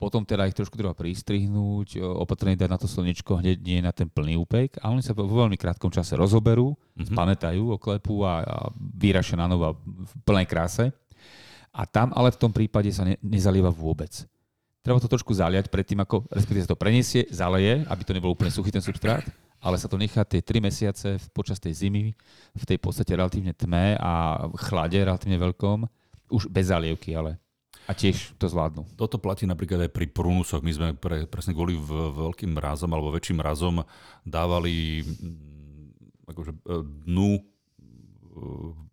[0.02, 3.90] potom teda ich trošku treba pristrihnúť, eh, opatrne dať na to slnečko, hneď nie na
[3.90, 4.82] ten plný úpek.
[4.82, 7.06] A oni sa vo veľmi krátkom čase rozoberú, Mhm.
[7.06, 10.90] spamätajú, oklepú a, a vyrašia na novo v plnej kráse.
[11.70, 14.10] A tam ale v tom prípade sa ne, nezalieva vôbec.
[14.82, 18.50] Treba to trošku zaliať predtým, ako respektíve sa to preniesie, zaleje, aby to nebol úplne
[18.50, 19.22] suchý ten substrát,
[19.56, 22.10] ale sa to nechá tie 3 mesiace v- počas tej zimy
[22.52, 24.12] v tej podstate relatívne tme a
[24.58, 25.86] chlade relatívne veľkom,
[26.28, 27.38] už bez zalievky, ale
[27.86, 28.86] a tiež to zvládnu.
[28.94, 30.62] Toto platí napríklad aj pri prúnusoch.
[30.62, 33.82] My sme pre, presne kvôli veľkým mrazom alebo väčším mrazom
[34.22, 36.58] dávali mm, akože, e,
[37.10, 37.42] dnu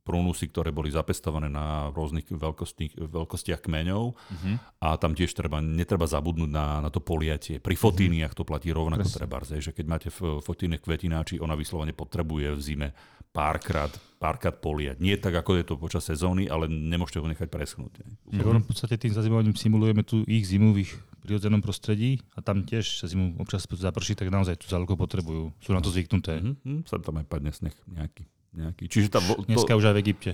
[0.04, 4.52] prúnusy, ktoré boli zapestované na rôznych veľkosti, veľkostiach kmeňov Mhm.
[4.82, 7.58] a tam tiež treba, netreba zabudnúť na, na to poliatie.
[7.58, 9.18] Pri fotíniach to platí rovnako Presne.
[9.18, 10.10] treba, že keď máte
[10.44, 12.88] fotíne kvetináči, ona vyslovene potrebuje v zime
[13.30, 14.98] párkrát, párkrát poliať.
[15.00, 17.92] Nie tak, ako je to počas sezóny, ale nemôžete ho nechať preschnúť.
[18.34, 18.42] ne.
[18.42, 22.66] Ono v podstate tým zazimovaním simulujeme tu ich zimu v ich prirodzenom prostredí a tam
[22.66, 25.54] tiež sa zimu občas zaprší, tak naozaj tú záľuku potrebujú.
[25.62, 26.42] Sú na to zvyknuté.
[26.42, 28.26] Mhm, mhm, sa tam aj padne sneh nejaký.
[28.52, 28.84] Nejaký.
[28.86, 30.32] Čiže tá, to, Dneska už aj v Egypte.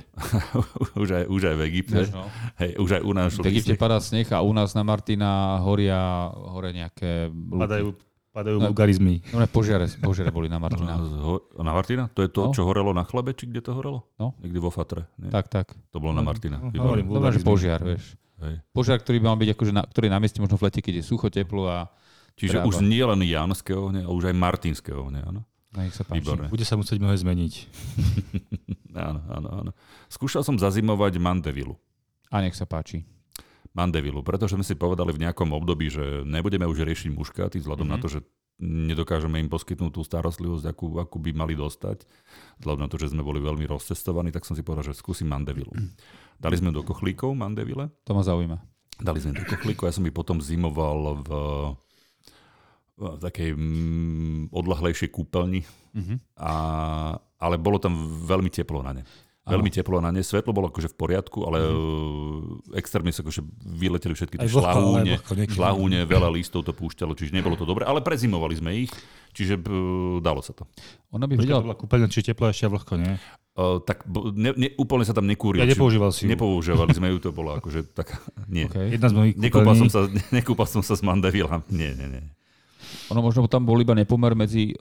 [1.03, 2.01] už, aj, už aj v Egypte.
[2.09, 2.25] No.
[2.57, 5.99] Hej, už aj u nás V Egypte padá sneh a u nás na Martina horia,
[6.31, 7.27] horia nejaké...
[7.27, 7.59] lúky.
[7.59, 7.87] Padajú,
[8.31, 8.67] padajú No.
[8.67, 9.19] vulgarizmy.
[9.29, 10.95] No, ne, požiare, požiare boli na Martina.
[11.55, 12.07] Na Martina?
[12.09, 12.51] To je to, No.
[12.51, 14.07] čo horelo na chlebe, či kde to horelo?
[14.15, 14.35] No.
[14.39, 15.07] Niekde vo Fatre.
[15.15, 15.31] Nie?
[15.31, 15.75] Tak, tak.
[15.91, 16.59] To bolo na Martina.
[16.59, 17.47] No, hovorím, že vulgarizmy.
[17.47, 18.15] požiar, vieš.
[18.35, 18.59] Hej.
[18.69, 21.03] Požiar, ktorý by mal byť akože na, ktorý na mieste možno v lete, keď je
[21.05, 21.87] sucho, teplo a
[22.35, 22.67] Čiže Práva.
[22.67, 25.47] už nie len Janské ohne, ale už aj Martinské ohne, áno?
[25.75, 26.17] No, nech sa páči.
[26.17, 26.47] Výborné.
[26.47, 27.53] Bude sa musieť mnohé zmeniť.
[28.95, 29.71] Áno, áno, áno.
[30.07, 31.75] Skúšal som zazimovať Mandevilu.
[32.29, 33.03] A nech sa páči.
[33.69, 37.91] Mandevilu, pretože sme si povedali v nejakom období, že nebudeme už riešiť muškáty vzhľadom Mhm.
[37.91, 38.19] na to, že
[38.57, 42.07] nedokážeme im poskytnúť tú starostlivosť, akú, akú by mali dostať.
[42.57, 45.75] Vzhľadom na to, že sme boli veľmi rozcestovaní, tak som si povedal, že skúsim Mandevilu.
[46.37, 48.63] Dali sme do kochlíkov Mandevile, To ma zaujíma.
[48.97, 51.29] dali sme do kochlíkov, ja som ich potom zimoval v,
[52.95, 56.15] v takej mm, odlahlejšej kúpeľni, Mhm.
[56.39, 56.53] a,
[57.39, 57.95] ale bolo tam
[58.27, 59.03] veľmi teplo na ne.
[59.45, 60.25] veľmi teplo na ne.
[60.25, 62.73] Svetlo bolo akože v poriadku, ale mm.
[62.73, 65.21] extrémne sa akože vyleteli všetky tie šlahúne,
[65.53, 68.91] šlahúne, veľa listov to púšťalo, čiže nebolo to dobre, ale prezimovali sme ich,
[69.37, 69.69] čiže b,
[70.25, 70.65] dalo sa to.
[71.13, 71.61] Ona by vedela...
[71.61, 73.13] bola kúpeľňa, či teplo ešte vlhko, nie?
[73.55, 74.03] Uh, tak
[74.35, 75.63] ne, ne, úplne sa tam nekúril.
[75.63, 76.33] Ja nepoužíval si ju.
[76.33, 78.17] Nepoužívali sme ju, to bolo akože tak,
[78.49, 78.65] nie.
[78.73, 78.97] Okay.
[78.97, 79.99] Jedna z mojich Nekúpal som, sa,
[80.35, 81.61] nekúpal som sa s Mandevila.
[81.71, 82.23] Nie, nie, nie.
[83.07, 84.73] Ono možno tam bol iba nepomer medzi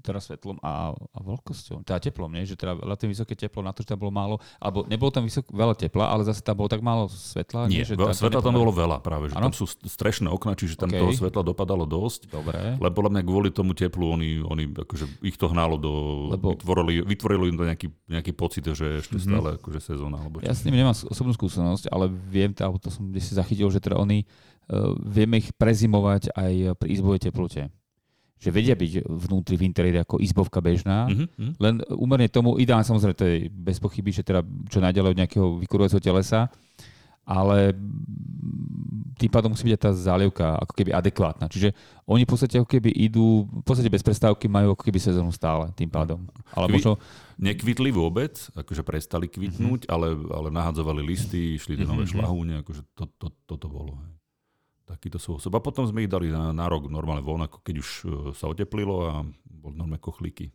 [0.00, 1.82] teda svetlom a, a vlhkosťou.
[1.82, 2.44] Teda teplom, nie?
[2.44, 5.48] Že teda relatívne vysoké teplo na to, že tam bolo málo, alebo nebolo tam vysok,
[5.48, 7.66] veľa tepla, ale zase tam bolo tak málo svetla.
[7.66, 9.48] Nie, že veľa- tá- svetla tam bolo veľa práve, že Áno?
[9.48, 10.98] tam sú strešné okna, čiže tam OK.
[10.98, 12.28] toho svetla dopadalo dosť.
[12.28, 12.76] Dobre.
[12.76, 15.92] Lebo podľa mňa kvôli tomu teplu oni, oni akože ich to hnalo do...
[16.30, 19.22] Lebo- Vytvorili, vytvorilo im to nejaký, nejaký pocit, že ešte Mhm.
[19.22, 20.18] stále akože sezóna.
[20.18, 23.68] Alebo Ja s nimi nemám osobnú skúsenosť, ale viem, alebo to som kde si zachytil,
[23.68, 24.24] že teda oni
[25.02, 27.68] vieme ich prezimovať aj pri izbovej teplote.
[28.40, 31.52] Že vedia byť vnútri v interiéri ako izbovka bežná, Mhm, mhm.
[31.58, 35.46] len úmerne tomu, ideálne samozrejme, to je bez pochyby, že teda čo najďalej od nejakého
[35.60, 36.48] vykurujúceho telesa,
[37.22, 37.76] ale
[39.14, 41.46] tým pádom musí byť aj tá zálievka ako keby adekvátna.
[41.46, 41.76] Čiže
[42.08, 45.68] oni v podstate ako keby idú, v podstate bez prestávky majú ako keby sezónu stále
[45.76, 46.24] tým pádom.
[46.56, 46.96] Ale možno,
[47.36, 49.90] Nekvitli vôbec, akože prestali kvitnúť, Mhm.
[49.92, 52.12] ale, ale nahadzovali listy, išli do nové Mhm.
[52.16, 53.96] šlahúne, akože to, to, toto bolo.
[54.00, 54.12] Hej.
[54.90, 55.52] Takýto spôsob.
[55.52, 58.44] A potom sme ich dali na, na rok normálne von, ako keď už e, sa
[58.44, 60.50] oteplilo a boli normálne kochlíky.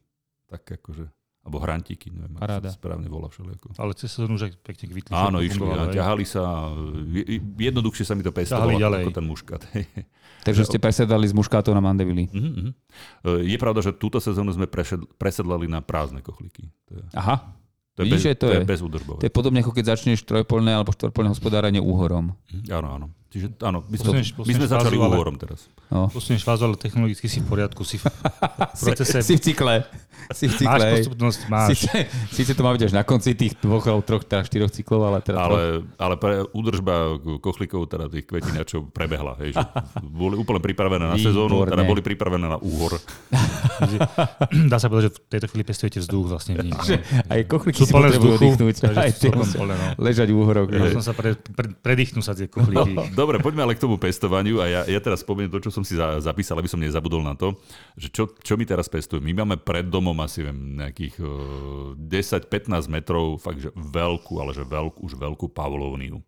[0.45, 1.07] Tak akože,
[1.39, 3.73] alebo hrantíky, neviem, ako sa správne volá všelijako.
[3.75, 5.09] ale cez sezónu už aj pekne kvitli.
[5.09, 6.67] Áno, išli a ťahali sa.
[7.07, 9.61] je- je- Jednoduchšie sa mi to pestovalo ako ten muškat.
[10.45, 12.27] takže ste presedali z muškátov na mandevily.
[12.27, 12.69] Mhm, mhm.
[13.23, 16.67] E, Je pravda, že túto sezónu sme prešed- presedlali na prázdne kochlíky.
[16.85, 17.55] To je, Aha,
[17.93, 19.17] to je, Vidíš, bez, to to je je- bezúdržbové.
[19.17, 22.35] to je podobne ako keď začneš trojpoľné alebo štvorpoľné hospodárenie úhorom.
[22.51, 23.07] Mhm, Áno, áno.
[23.35, 25.59] Čiže áno, my, sme, Posuneš- my sme posuneš začali fázu, ale- úhorom teraz.
[25.91, 26.07] No.
[26.07, 28.07] Posunieš fázu, ale technologicky si v poriadku, si v
[28.87, 29.19] procese.
[29.19, 29.83] Si v cykle.
[30.31, 30.85] Si v máš cykle.
[30.87, 30.95] hej.
[31.03, 31.67] postupnosť, máš.
[31.75, 31.91] Síce,
[32.31, 35.37] síce to má byť až na konci tých dvoch troch, teda štyroch cyklov, ale teda
[35.43, 35.51] troch.
[35.51, 35.63] Ale,
[35.99, 39.35] ale pre údržba kochlíkov, teda tých kvetináčov prebehla.
[39.43, 39.63] Hej, že
[39.99, 42.95] boli úplne pripravené na sezónu, teda boli pripravené na úhor.
[44.71, 46.79] Dá sa povedať, že v tejto chvíli pestujete vzduch vlastne v nich.
[46.87, 46.95] Že
[47.27, 49.85] aj kochlíky Sú si potrebujú takže Aj plné, no.
[49.99, 50.67] ležať v úhoroch.
[50.69, 52.93] Ja som sa pre, pre, predýchnú sa tie kochlíky.
[53.25, 55.97] Dobre, poďme ale k tomu pestovaniu a ja, ja teraz spomeniem to, čo som si
[55.97, 57.57] za, zapísal, aby som nezabudol na to,
[57.97, 59.33] že čo, čo my teraz pestujeme.
[59.33, 64.61] My máme pred domom asi viem, nejakých uh, 10-15 metrov, fakt, že veľkú, ale že
[64.61, 66.21] veľkú, už veľkú pavlovniu.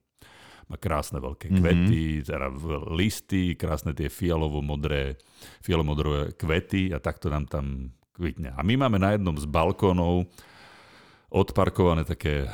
[0.74, 2.26] Má krásne veľké kvety, mm-hmm.
[2.34, 2.48] teda
[2.90, 5.22] listy, krásne tie fialovo-modré,
[5.62, 8.58] fialovo-modré kvety a takto nám tam kvitne.
[8.58, 10.26] A my máme na jednom z balkónov
[11.30, 12.50] odparkované také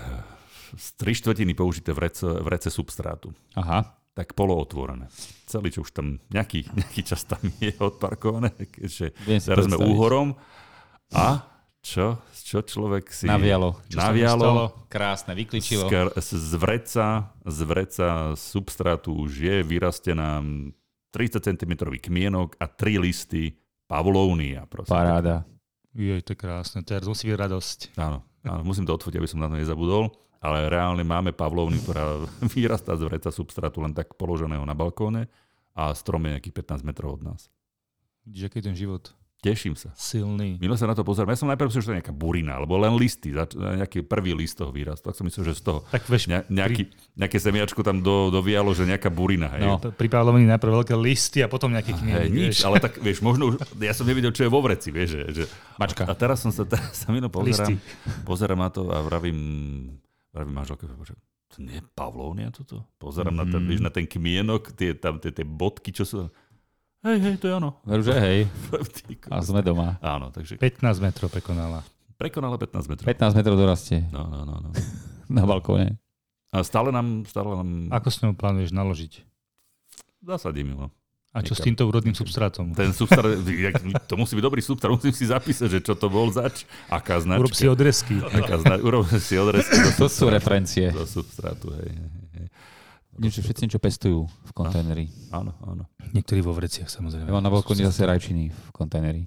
[0.76, 4.03] z tri štvrtiny použité vrece, vrece substrátu Aha.
[4.14, 5.10] Tak polootvorené.
[5.50, 10.38] Celý, čo už tam nejaký, nejaký čas tam je odparkované, keďže teraz sme úhorom.
[11.14, 11.46] A
[11.84, 13.28] čo, čo človek si...
[13.28, 13.76] Navialo.
[13.92, 14.32] Čo mi stalo?
[14.32, 14.66] Navialo.
[14.88, 15.92] Krásne, vykličilo.
[16.16, 18.08] Z, z vreca, z vreca
[18.40, 20.40] substrátu už je vyrastená
[21.12, 23.60] 30 cm kmienok a 3 listy.
[23.86, 24.90] Prosím.
[24.90, 25.46] Paráda.
[25.94, 26.82] Jej, to je krásne.
[26.82, 27.80] Teraz musí byť radosť.
[28.02, 30.10] Áno, áno, musím to odfotiť, aby som na to nezabudol.
[30.44, 35.32] Ale reálne máme pavlovny, ktorá vyrastá z vreca substrátu len tak položeného na balkóne
[35.72, 37.48] a strom je nejakých 15 metrov od nás.
[38.28, 39.92] Vidíš, aký ten život Teším sa.
[40.00, 40.56] silný.
[40.56, 41.36] Milo sa na to pozerám.
[41.36, 44.56] Ja som najprv myslel, že to je nejaká burina, alebo len listy, nejaký prvý list
[44.56, 45.12] toho výrastu.
[45.12, 46.88] Tak som myslel, že z toho Tak vieš, ne, nejaký,
[47.20, 49.52] nejaké semiačko tam do, dovialo, že nejaká burina.
[49.52, 49.68] Hej.
[49.68, 49.76] No.
[49.84, 52.32] pri Pavlovni najprv veľké listy a potom nejaký Hej, kmienok.
[52.32, 55.22] nič, ale tak vieš, možno už, ja som nevidel, čo je vo vreci, vieš, že,
[55.36, 55.44] že
[55.76, 56.08] Mačka.
[56.08, 57.76] A teraz som sa, teraz sa milo pozerám, Listy.
[58.24, 59.36] pozerám na to a vravím,
[60.34, 61.14] vravím manželke, že
[61.48, 62.82] to nie je Pavlovnia toto?
[62.98, 63.40] Pozerám mm.
[63.40, 63.68] na, ten, Mhm.
[63.70, 66.18] vieš, na ten kmienok, tie, tam, tie, tie bodky, čo sú...
[67.04, 67.78] Hej, hej, to je ono.
[67.84, 68.48] Veru, že hej.
[69.34, 70.00] A sme doma.
[70.00, 71.84] Áno, takže 15 metrov prekonala.
[72.16, 73.06] prekonala 15 metrov.
[73.06, 74.70] 15 metrov dorastie No, no, no, no.
[75.30, 76.00] na balkóne.
[76.50, 79.14] A stále nám, stále nám Ako s ňou plánuješ naložiť?
[80.24, 80.88] zasadím ju.
[81.34, 81.66] A čo s Niekam.
[81.74, 82.78] týmto úrodným substrátom?
[82.78, 83.26] Ten substrát,
[84.06, 87.42] to musí byť dobrý substrát, musím si zapísať, že čo to bol zač, aká značka.
[87.42, 88.22] Urob si odrezky.
[88.38, 90.94] Aká zna- urob si odrezky do To sú referencie.
[90.94, 91.90] Do substrátu, hej.
[93.18, 95.06] Niečo, všetci niečo pestujú v kontajneri.
[95.34, 95.86] Áno, áno.
[96.14, 97.30] Niektorí vo vreciach samozrejme.
[97.30, 99.26] Ja mám na balkóne zase rajčiny v kontajneri.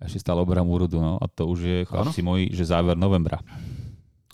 [0.00, 1.16] A ešte stále oberám úrodu, no.
[1.20, 3.40] A to už je, chlapci moji, že záver novembra.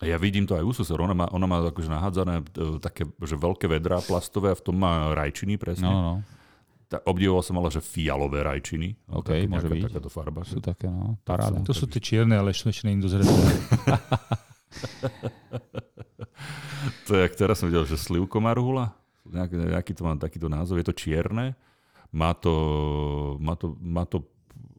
[0.02, 0.98] Ja vidím to aj u sused.
[0.98, 4.76] Ona má, ona má akože nahádzané e, také, že veľké vedrá plastové a v tom
[4.76, 5.86] má rajčiny presne.
[5.86, 6.14] No, no,
[6.84, 9.08] Ta, obdivoval som ale, že fialové rajčiny.
[9.08, 9.82] No, OK, také, môže byť.
[9.88, 10.40] Takáto farba.
[10.44, 11.16] Sú také, no.
[11.24, 11.64] Paráda.
[11.64, 13.32] To sú tie čierne, ale ešte ešte nie je dozreté.
[17.08, 18.92] To je, jak teraz som videl, že slivko marhula.
[19.24, 20.76] Nejaký, nejaký to má takýto názov.
[20.76, 21.56] Je to čierne.
[22.12, 22.54] Má to,
[23.40, 24.28] má to, má to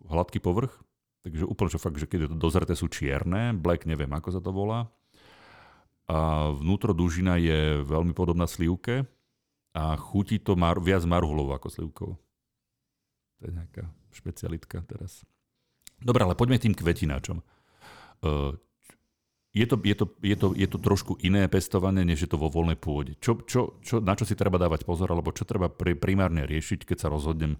[0.05, 0.73] hladký povrch.
[1.25, 4.41] Takže úplne, že fakt, že keď je to dozreté, sú čierne, black neviem, ako sa
[4.45, 4.85] to volá.
[6.05, 9.09] A vnútro dužina je veľmi podobná slivke
[9.75, 12.11] a chutí to mar, viac marhulov ako slivkou.
[13.35, 15.27] To je nejaká špecialitka teraz.
[15.99, 17.43] Dobre, ale poďme tým kvetináčom.
[18.23, 18.55] Uh,
[19.55, 22.51] je to, je, to, je, to, je to trošku iné pestovanie, než je to vo
[22.51, 23.15] voľnej pôde.
[23.23, 26.83] Čo, čo, čo, na čo si treba dávať pozor, alebo čo treba pri, primárne riešiť,
[26.83, 27.59] keď sa rozhodnem e,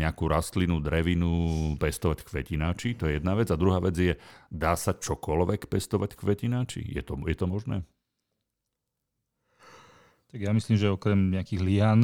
[0.00, 3.52] nejakú rastlinu, drevinu pestovať kvetináči, to je jedna vec.
[3.52, 4.16] A druhá vec je,
[4.48, 6.80] dá sa čokoľvek pestovať kvetináči?
[6.88, 7.84] Je to, je to možné?
[10.30, 12.00] Tak ja myslím, že okrem nejakých lian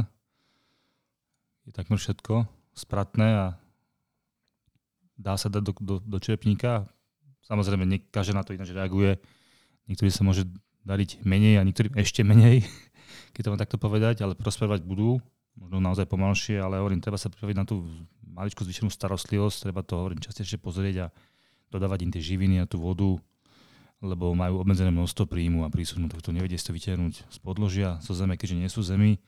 [1.67, 3.47] je takmer všetko spratné a
[5.15, 6.91] dá sa dať do, do, do čerpníka
[7.47, 9.23] Samozrejme, nie, každý na to ináč reaguje.
[9.87, 10.43] Niektorí sa môže
[10.83, 12.67] dariť menej a niektorým ešte menej,
[13.35, 15.23] keď to mám takto povedať, ale prosperovať budú,
[15.55, 17.87] možno naozaj pomalšie, ale hovorím, treba sa pripraviť na tú
[18.27, 21.15] maličku zvyšenú starostlivosť, treba to hovorím častejšie pozrieť a
[21.71, 23.15] dodávať im tie živiny a tú vodu,
[24.05, 28.13] lebo majú obmedzené množstvo príjmu a prísunu, to nevedie si to vytiahnuť z podložia, zo
[28.13, 29.21] zeme, keďže nie sú zemi,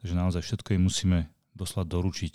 [0.00, 1.18] takže naozaj všetko im musíme
[1.56, 2.34] doslať doručiť.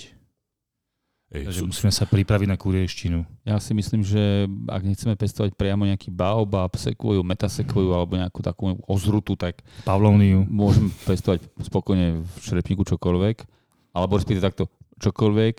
[1.31, 1.67] Ej, Takže sú...
[1.71, 3.23] musíme sa pripraviť na kurieštinu.
[3.47, 8.75] Ja si myslím, že ak nechceme pestovať priamo nejaký baobab, sekvoju, metasekvoju alebo nejakú takú
[8.83, 10.43] ozrutu, tak Pavlovniu.
[10.51, 13.47] môžem pestovať spokojne v šrepníku čokoľvek.
[13.95, 14.67] Alebo respektíve takto
[14.99, 15.55] čokoľvek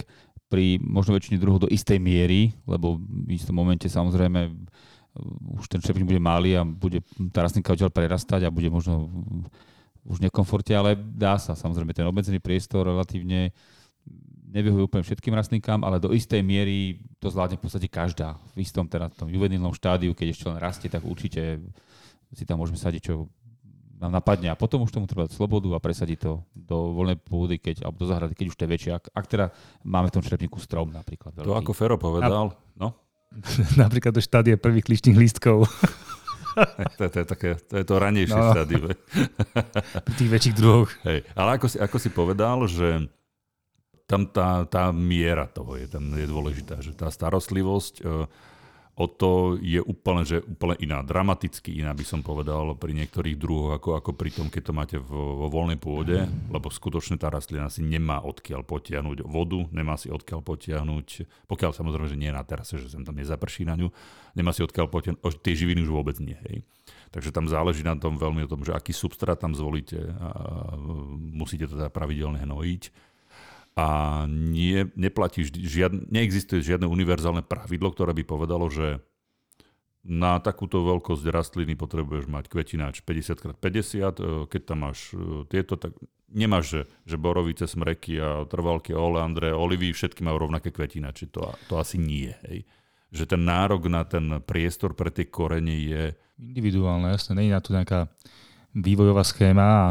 [0.52, 4.52] pri možno väčšine druhov do istej miery, lebo v istom momente samozrejme
[5.60, 9.12] už ten šrepník bude malý a bude tá rastlinka odtiaľ prerastať a bude možno
[10.08, 13.54] už nekomforte, ale dá sa samozrejme ten obmedzený priestor relatívne
[14.52, 18.36] nevyhovuje úplne všetkým rastlinkám, ale do istej miery to zvládne v podstate každá.
[18.52, 21.62] V istom teda tom juvenilnom štádiu, keď ešte len rastie, tak určite
[22.36, 23.32] si tam môžeme sadiť, čo
[23.96, 27.86] nám napadne a potom už tomu treba slobodu a presadiť to do voľnej pôdy, keď,
[27.86, 28.90] alebo do zahrady, keď už to je väčšie.
[28.98, 29.46] Ak, ak teda
[29.86, 31.38] máme v tom črepníku strom napríklad.
[31.38, 31.48] Veľký.
[31.48, 32.88] To ako Fero povedal, no?
[33.82, 35.66] napríklad do štádie prvých kličných lístkov.
[36.98, 38.52] to, to, je také, to je to ranejšie no.
[38.52, 38.84] štádium.
[40.06, 40.90] Pri tých väčších druhoch.
[41.08, 41.24] Hej.
[41.32, 43.08] Ale ako si, ako si povedal, že
[44.04, 48.28] tam tá, tá miera toho je, tam je dôležitá, že tá starostlivosť e,
[48.92, 53.80] o to je úplne, že úplne iná, dramaticky iná by som povedal pri niektorých druhoch,
[53.80, 57.72] ako, ako pri tom, keď to máte vo, vo voľnej pôde, lebo skutočne tá rastlina
[57.72, 61.08] si nemá odkiaľ potiahnuť vodu, nemá si odkiaľ potiahnuť,
[61.48, 63.88] pokiaľ samozrejme, že nie na terase, že sem tam nezaprší na ňu,
[64.36, 66.36] nemá si odkiaľ potiahnuť, tie živiny už vôbec nie.
[66.52, 66.60] Hej.
[67.12, 70.28] Takže tam záleží na tom veľmi o tom, že aký substrát tam zvolíte a
[71.16, 73.11] musíte to teda pravidelne hnojiť
[73.72, 73.88] a
[74.28, 79.00] nie, neplatí žiadne, neexistuje žiadne univerzálne pravidlo, ktoré by povedalo, že
[80.02, 85.94] na takúto veľkosť rastliny potrebuješ mať kvetináč 50x50, e, keď tam máš e, tieto, tak
[86.26, 91.30] nemáš, že, že borovice, smreky a trvalky, oleandre, olivy, všetky majú rovnaké kvetináče.
[91.30, 92.34] To, to asi nie.
[92.50, 92.66] Hej.
[93.14, 96.02] Že ten nárok na ten priestor pre tie korene je...
[96.40, 97.38] Individuálne, jasne.
[97.38, 98.00] Nie je na to nejaká
[98.72, 99.86] vývojová schéma a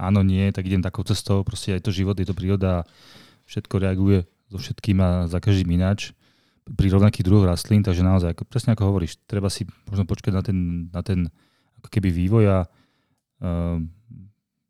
[0.00, 2.88] áno, nie, tak idem takou cestou, proste aj to život, je to príroda,
[3.44, 6.16] všetko reaguje so všetkým a za každým ináč
[6.62, 10.42] pri rovnakých druhoch rastlín, takže naozaj, ako, presne ako hovoríš, treba si možno počkať na
[10.42, 10.58] ten,
[10.94, 11.28] na ten
[11.82, 13.76] ako keby vývoj a uh,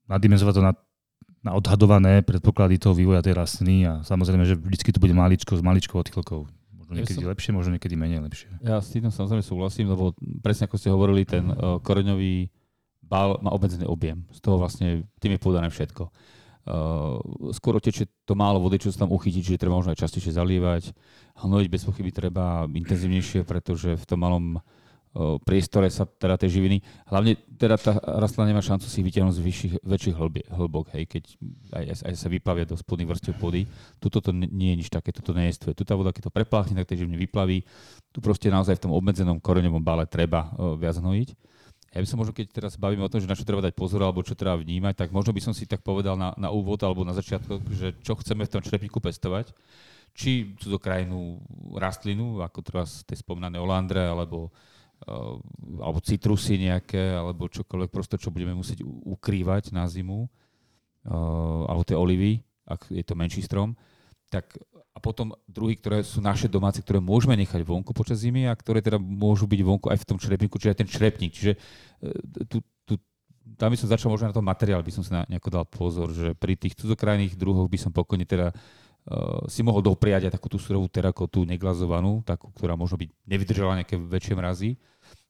[0.08, 0.72] nadimenzovať to na,
[1.44, 5.62] na odhadované predpoklady toho vývoja tej rastliny a samozrejme, že vždycky to bude maličko s
[5.62, 6.48] maličkou odchylkou.
[6.80, 7.32] Možno niekedy ja som...
[7.36, 8.48] lepšie, možno niekedy menej lepšie.
[8.64, 12.48] Ja s tým samozrejme súhlasím, lebo presne ako ste hovorili, ten uh, koreňový
[13.12, 14.24] bal má obmedzený objem.
[14.32, 16.08] Z toho vlastne tým je podané všetko.
[16.62, 17.18] Uh,
[17.50, 20.94] skôr teče to málo vody, čo sa tam uchytiť, čiže treba možno aj častejšie zalievať.
[21.42, 26.78] Hnojiť bez pochyby treba intenzívnejšie, pretože v tom malom uh, priestore sa teda tie živiny,
[27.10, 30.16] hlavne teda tá rastlina nemá šancu si vytiahnuť z vyšších, väčších
[30.54, 31.24] hlbok, hej, keď
[31.74, 33.66] aj, aj sa vyplavia do spodných vrstiev pôdy.
[33.98, 35.74] Tuto to nie je nič také, toto nejestvuje.
[35.74, 37.66] Tu tá voda, keď to prepláchne, tak tie živiny vyplaví.
[38.14, 41.50] Tu proste naozaj v tom obmedzenom koreňovom bale treba uh, viac hnojiť.
[41.92, 44.00] Ja by som možno, keď teraz bavíme o tom, že na čo treba dať pozor
[44.00, 47.04] alebo čo treba vnímať, tak možno by som si tak povedal na, na úvod alebo
[47.04, 49.52] na začiatku, že čo chceme v tom črepníku pestovať.
[50.16, 51.40] Či do krajinu
[51.76, 54.48] rastlinu, ako teraz tie spomínané olandre, alebo,
[55.04, 55.36] uh,
[55.84, 61.96] alebo citrusy nejaké, alebo čokoľvek proste, čo budeme musieť ukrývať na zimu, uh, alebo tie
[61.96, 63.76] olivy, ak je to menší strom,
[64.32, 64.48] tak
[64.92, 68.84] a potom druhy, ktoré sú naše domáce, ktoré môžeme nechať vonku počas zimy a ktoré
[68.84, 71.32] teda môžu byť vonku aj v tom črepníku, čiže aj ten črepník.
[71.32, 71.58] Čiže e,
[72.44, 73.00] tu, tu,
[73.56, 76.12] tam by som začal možno na tom materiál, by som si na, nejako dal pozor,
[76.12, 80.52] že pri tých cudzokrajných druhoch by som pokojne teda uh, si mohol dopriať aj takú
[80.52, 84.70] tú surovú terakotu neglazovanú, takú, ktorá možno by nevydržala nejaké väčšie mrazy.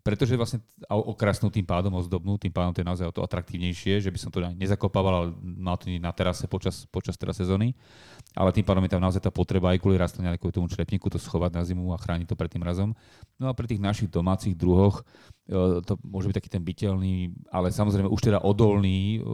[0.03, 0.59] Pretože vlastne
[0.91, 4.35] okrasnú tým pádom, ozdobnú, tým pádom to je naozaj o to atraktívnejšie, že by som
[4.35, 7.71] to nezakopával, ale mal to na terase počas, počas teraz sezóny.
[8.35, 11.07] Ale tým pádom je tam naozaj tá potreba aj kvôli rastline, aj kvôli tomu črepníku
[11.07, 12.99] to schovať na zimu a chrániť to pred tým razom.
[13.39, 15.07] No a pri tých našich domácich druhoch
[15.47, 19.31] e, to môže byť taký ten bytelný, ale samozrejme už teda odolný e,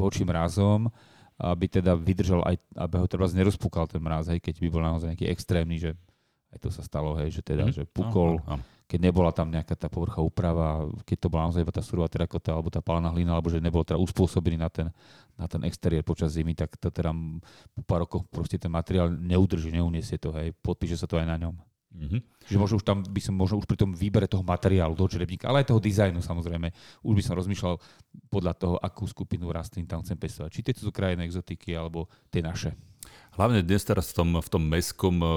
[0.00, 0.88] voči mrazom,
[1.36, 5.12] aby teda vydržal aj, aby ho treba nerozpúkal ten mraz, hej, keď by bol naozaj
[5.12, 5.92] nejaký extrémny, že
[6.56, 7.74] aj to sa stalo, hej, že teda, mm.
[7.76, 11.50] že pukol, no, no, no keď nebola tam nejaká tá povrcha úprava, keď to bola
[11.50, 14.70] naozaj iba tá surová terakota alebo tá palaná hlina, alebo že nebol teda uspôsobený na
[14.70, 14.94] ten,
[15.34, 17.10] na ten exteriér počas zimy, tak to teda
[17.74, 21.36] po pár rokoch proste ten materiál neudrží, neuniesie to, hej, podpíše sa to aj na
[21.36, 21.54] ňom.
[21.96, 22.20] Mm-hmm.
[22.44, 25.48] Čiže možno už tam by som možno už pri tom výbere toho materiálu, toho črepníka,
[25.48, 26.68] ale aj toho dizajnu samozrejme,
[27.02, 27.80] už by som rozmýšľal
[28.28, 30.50] podľa toho, akú skupinu rastlín tam chcem pestovať.
[30.52, 32.76] Či tie sú krajné exotiky, alebo tie naše.
[33.36, 35.30] Hlavne dnes teraz v tom, v tom meskom uh,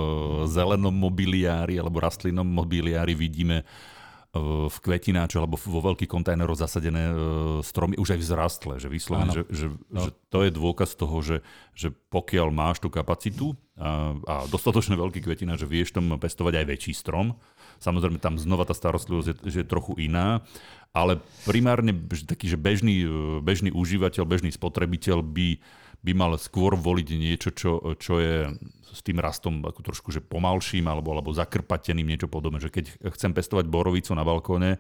[0.48, 7.16] zelenom mobiliári alebo rastlinnom mobiliári vidíme uh, v kvetináči alebo vo veľkých kontajneroch zasadené uh,
[7.60, 10.08] stromy už aj vzrastlé, že vyslovene, že, že, no.
[10.08, 11.38] že to je dôkaz toho, že,
[11.76, 16.66] že pokiaľ máš tú kapacitu a, a dostatočne veľký kvetina, že vieš tam pestovať aj
[16.72, 17.36] väčší strom,
[17.84, 20.40] samozrejme tam znova tá starostlivosť je, že je trochu iná,
[20.96, 21.92] ale primárne
[22.24, 23.04] taký, že bežný,
[23.44, 25.60] bežný užívateľ, bežný spotrebiteľ by
[26.00, 28.48] by mal skôr voliť niečo, čo, čo je
[28.90, 32.64] s tým rastom ako trošku že pomalším alebo, alebo zakrpateným, niečo podobné.
[32.64, 34.80] Že keď chcem pestovať borovicu na balkóne,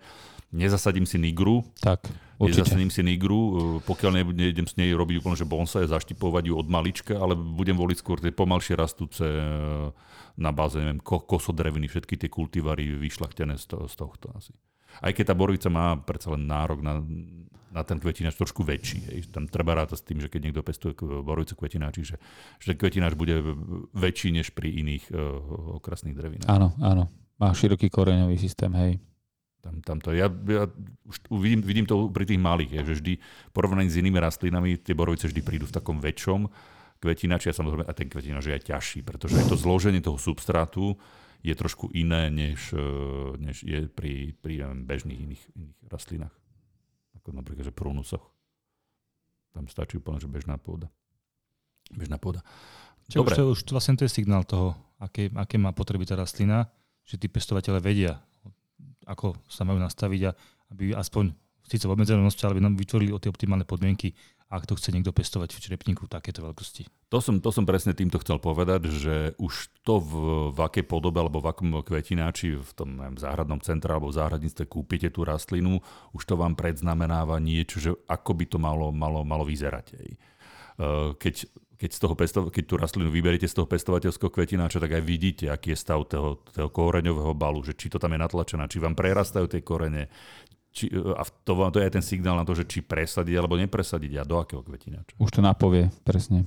[0.49, 2.10] nezasadím si nigru, tak,
[2.41, 2.65] určite.
[2.65, 3.39] nezasadím si nigru,
[3.86, 7.97] pokiaľ nejdem s nej robiť úplne, že bonsai, zaštipovať ju od malička, ale budem voliť
[8.01, 9.25] skôr tie pomalšie rastúce
[10.39, 14.55] na báze, neviem, kosodreviny, všetky tie kultivary vyšlachtené z, to, z tohto asi.
[15.03, 17.03] Aj keď tá borovica má predsa len nárok na
[17.69, 18.99] na ten kvetináč trošku väčší.
[19.13, 19.19] Hej.
[19.29, 22.17] Tam treba rátať s tým, že keď niekto pestuje borovicu kvetináči, že,
[22.58, 23.41] že kvetináč bude
[23.93, 26.49] väčší než pri iných uh, okrasných drevinách.
[26.49, 27.08] Áno, áno.
[27.39, 28.99] Má široký koreňový systém, hej.
[29.60, 30.71] Tam, tam to, ja, ja
[31.03, 33.13] už vidím, vidím to pri tých malých, je, že vždy
[33.51, 36.47] porovnaní s inými rastlinami tie borovice vždy prídu v takom väčšom
[37.03, 40.95] kvetináči a samozrejme a ten kvetináč je aj ťažší, pretože aj to zloženie toho substrátu
[41.43, 42.88] je trošku iné, než, e,
[43.39, 46.38] než je pri, pri bežných iných, iných rastlinách
[47.30, 48.26] ako napríklad, že prúnusoch.
[49.54, 50.89] Tam stačí úplne, že bežná pôda.
[51.94, 52.42] Bežná pôda.
[53.06, 53.38] Čo Dobre.
[53.38, 56.65] Už, už vlastne to je signál toho, aké, aké má potreby tá rastlina,
[57.06, 58.18] že tí pestovateľe vedia,
[59.06, 60.32] ako sa majú nastaviť a
[60.74, 61.34] aby aspoň
[61.65, 64.13] síce v obmedzenosti, ale by nám vytvorili o tie optimálne podmienky,
[64.50, 66.90] ak to chce niekto pestovať v črepníku takéto veľkosti.
[67.14, 70.12] To som, to som presne týmto chcel povedať, že už to v,
[70.50, 74.66] v akej podobe alebo v akom kvetináči v tom neviem, záhradnom centre alebo v záhradníctve
[74.66, 75.86] kúpite tú rastlinu,
[76.18, 79.86] už to vám predznamenáva niečo, že ako by to malo, malo, malo vyzerať.
[79.94, 80.10] Aj.
[81.22, 81.36] Keď
[81.80, 85.48] keď, z toho pestov, keď tú rastlinu vyberiete z toho pestovateľského kvetináča, tak aj vidíte,
[85.48, 89.00] aký je stav toho, toho koreňového balu, že či to tam je natlačené, či vám
[89.00, 90.12] prerastajú tie korene,
[90.69, 94.21] či, a to, to je aj ten signál na to, že či presadiť alebo nepresadiť
[94.21, 95.17] a do akého kvetináča.
[95.17, 96.45] Už to napovie, presne.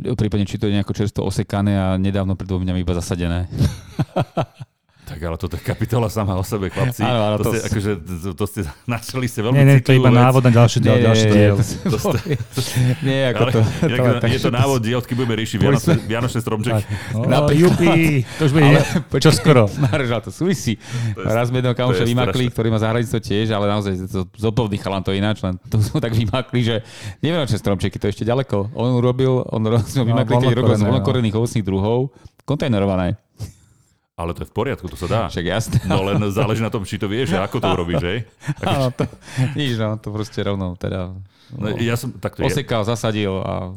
[0.00, 3.50] Prípadne, či to je nejako čerstvo osekané a nedávno pred dvomi iba zasadené.
[5.10, 7.02] Tak ale toto je kapitola sama o sebe, chlapci.
[7.02, 8.60] Áno, áno, to, to, ste, akože, to, to ste
[8.94, 11.56] načali ste veľmi Nie, nie, to je iba návod na ďalší, nie, ďalší diel.
[11.58, 12.60] To, to,
[13.02, 16.38] nie, ako to, to, to, to, je to návod diel, keď budeme riešiť Vianočné, Vianočné
[16.38, 16.82] stromčeky.
[17.30, 18.70] No, jupi, to už bude
[19.24, 19.66] čo skoro.
[19.66, 20.78] Nárežal to súvisí.
[21.18, 25.10] Raz sme jedného kamoša vymakli, ktorý má zahranicu tiež, ale naozaj to zodpovný chalan to
[25.10, 26.86] ináč, len to sme tak vymakli, že
[27.18, 28.70] Vianočné stromčeky, to je ešte ďaleko.
[28.78, 32.14] On urobil, on sme no, vymakli, keď robil z voľnokorených ovocných druhov,
[32.46, 33.18] kontajnerované.
[34.20, 35.20] Ale to je v poriadku, to sa dá.
[35.32, 35.80] Však jasné.
[35.88, 38.12] No len záleží na tom, či to vieš ako to urobíš, že?
[38.60, 39.08] Áno, to,
[39.56, 41.16] nič, no, to proste rovno teda...
[41.56, 42.92] No, ja som, tak to osekal, je.
[42.92, 43.72] zasadil a...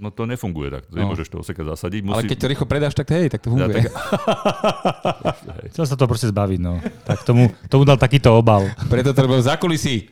[0.00, 0.88] No to nefunguje tak.
[0.88, 1.04] No.
[1.04, 2.00] Nemôžeš to osekať zasadiť.
[2.04, 2.16] Musí...
[2.16, 3.84] Ale keď to rýchlo predáš, tak to hej, tak to funguje.
[3.84, 3.92] Ja, tak...
[5.76, 6.80] Chcel sa to proste zbaviť, no.
[7.04, 8.64] Tak tomu, tomu dal takýto obal.
[8.88, 10.08] Preto to robil za kulisy.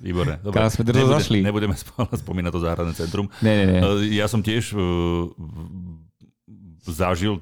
[0.00, 0.40] Výborné.
[0.40, 0.64] Dobre.
[0.64, 1.38] Kam sme Nebude, zašli.
[1.44, 3.28] Nebudeme spomínať to záhradné centrum.
[3.44, 3.80] Nie, nie, nie.
[4.16, 5.28] Ja som tiež uh,
[6.88, 7.38] zažil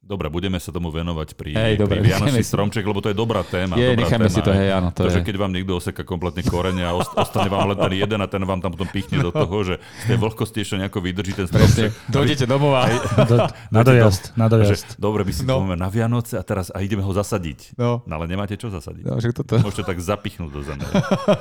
[0.00, 3.76] Dobre, budeme sa tomu venovať pri, hej, pri Vianočný stromček, lebo to je dobrá téma.
[3.76, 4.88] Je, dobrá necháme téma, si to, hej, áno.
[4.96, 5.20] To to, je.
[5.20, 8.64] keď vám niekto oseka kompletne korene a ostane vám len ten jeden a ten vám
[8.64, 11.92] tam potom pichne do toho, že z tej vlhkosti ešte nejako vydrží ten stromček.
[12.16, 12.88] Dojdete domov a...
[13.28, 14.96] Do, na dojazd, na dojazd.
[14.96, 15.68] Že, dobre, by si no.
[15.68, 17.76] na Vianoce a teraz a ideme ho zasadiť.
[17.76, 18.00] No.
[18.00, 19.04] no ale nemáte čo zasadiť.
[19.04, 19.60] No, že toto...
[19.60, 20.80] Môžete tak zapichnúť do zeme.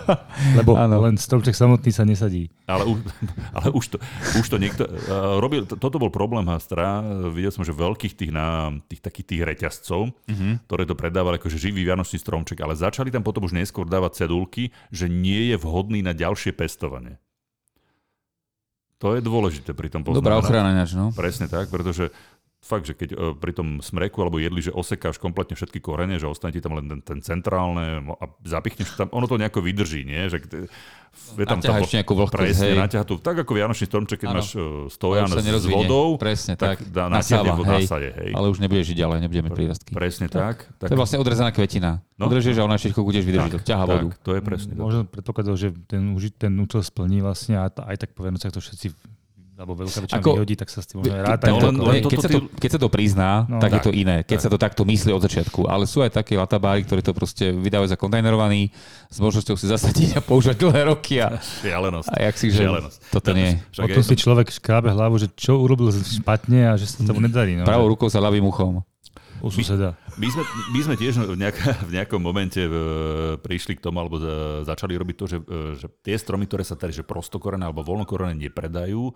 [0.59, 0.99] lebo áno.
[1.07, 2.51] len stromček samotný sa nesadí.
[2.67, 2.99] Ale, už,
[3.55, 3.97] ale už, to,
[4.35, 4.83] už to niekto...
[4.83, 6.99] Uh, robil, to, toto bol problém Hastra.
[7.31, 8.48] Videl som, že veľkých tých, na,
[8.87, 10.53] tých takých tých reťazcov, uh-huh.
[10.67, 14.71] ktoré to predávali ako živý vianočný stromček, ale začali tam potom už neskôr dávať cedulky,
[14.89, 17.17] že nie je vhodný na ďalšie pestovanie.
[18.99, 20.19] To je dôležité pri tom poznamenať.
[20.19, 21.15] Dobrá ochrana ináč, no.
[21.15, 22.11] Presne tak, pretože
[22.59, 26.27] fakt, že keď e, pri tom smreku alebo jedli, že osekáš kompletne všetky korene, že
[26.27, 30.27] ostane ti tam len ten, ten centrálne a zapichneš tam, ono to nejako vydrží, nie?
[30.27, 30.67] Že,
[31.09, 34.37] je tam tam nejakú vlhkosť, presne, naťaha tu, tak ako Vianočný stromček, keď ano.
[34.43, 38.31] máš e, stojan s vodou, presne, tak, tak nasáva, hej, nasade, hej.
[38.35, 39.91] Ale už nebudeš žiť ďalej, nebudeme prírastky.
[39.95, 40.69] Presne tak.
[40.77, 40.87] tak.
[40.91, 42.03] To je vlastne odrezaná kvetina.
[42.19, 42.27] No?
[42.27, 44.07] Odrežeš a ona všetko budeš vydrží, to ťaha vodu.
[44.19, 44.71] to je presne.
[44.75, 49.18] Možno predpokladať, že ten, ten účel splní vlastne a aj tak po Vianocach to všetci
[49.59, 51.51] alebo veľká väčšina ako, vyhodí, tak sa s tým môžeme rátať.
[51.51, 53.91] No, no, keď, keď, sa to, keď sa to prizná, no, tak, tak je to
[53.91, 54.17] iné.
[54.23, 54.43] Keď tak.
[54.47, 55.67] sa to takto myslí od začiatku.
[55.67, 58.71] Ale sú aj také latabári, ktorí to proste vydávajú za kontajnerovaný
[59.11, 61.19] s možnosťou si zasadiť a používať dlhé roky.
[61.19, 62.07] A, Šialenosť.
[62.07, 62.97] A jak si, že Šialenosť.
[63.11, 63.59] toto nie.
[63.75, 67.59] Potom si človek škrábe hlavu, že čo urobil špatne a že sa tomu nedarí.
[67.59, 67.67] No.
[67.67, 68.79] Pravou rukou sa ľavým uchom.
[69.39, 69.95] U suseda.
[70.19, 70.43] My, my, sme,
[70.75, 71.57] my sme tiež v, nejak,
[71.87, 72.75] v nejakom momente v,
[73.39, 74.19] prišli k tomu, alebo
[74.67, 75.37] začali robiť to, že,
[75.79, 79.15] že tie stromy, ktoré sa tady, že prostokorené alebo voľnokorené nepredajú,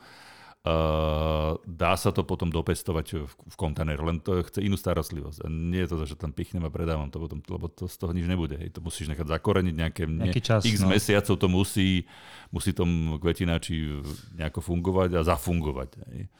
[0.63, 5.43] Uh, dá sa to potom dopestovať v, v kontajner, len to chce inú starostlivosť.
[5.43, 8.15] A nie je to, že tam pichnem a predávam to potom, lebo to z toho
[8.15, 8.55] nič nebude.
[8.55, 8.71] Hej.
[8.71, 10.87] To musíš nechať zakoreniť nejaké, Nejaký čas, x no.
[10.87, 12.07] mesiacov, to musí,
[12.47, 13.99] musí tom kvetináči
[14.39, 15.99] nejako fungovať a zafungovať.
[16.15, 16.31] Hej.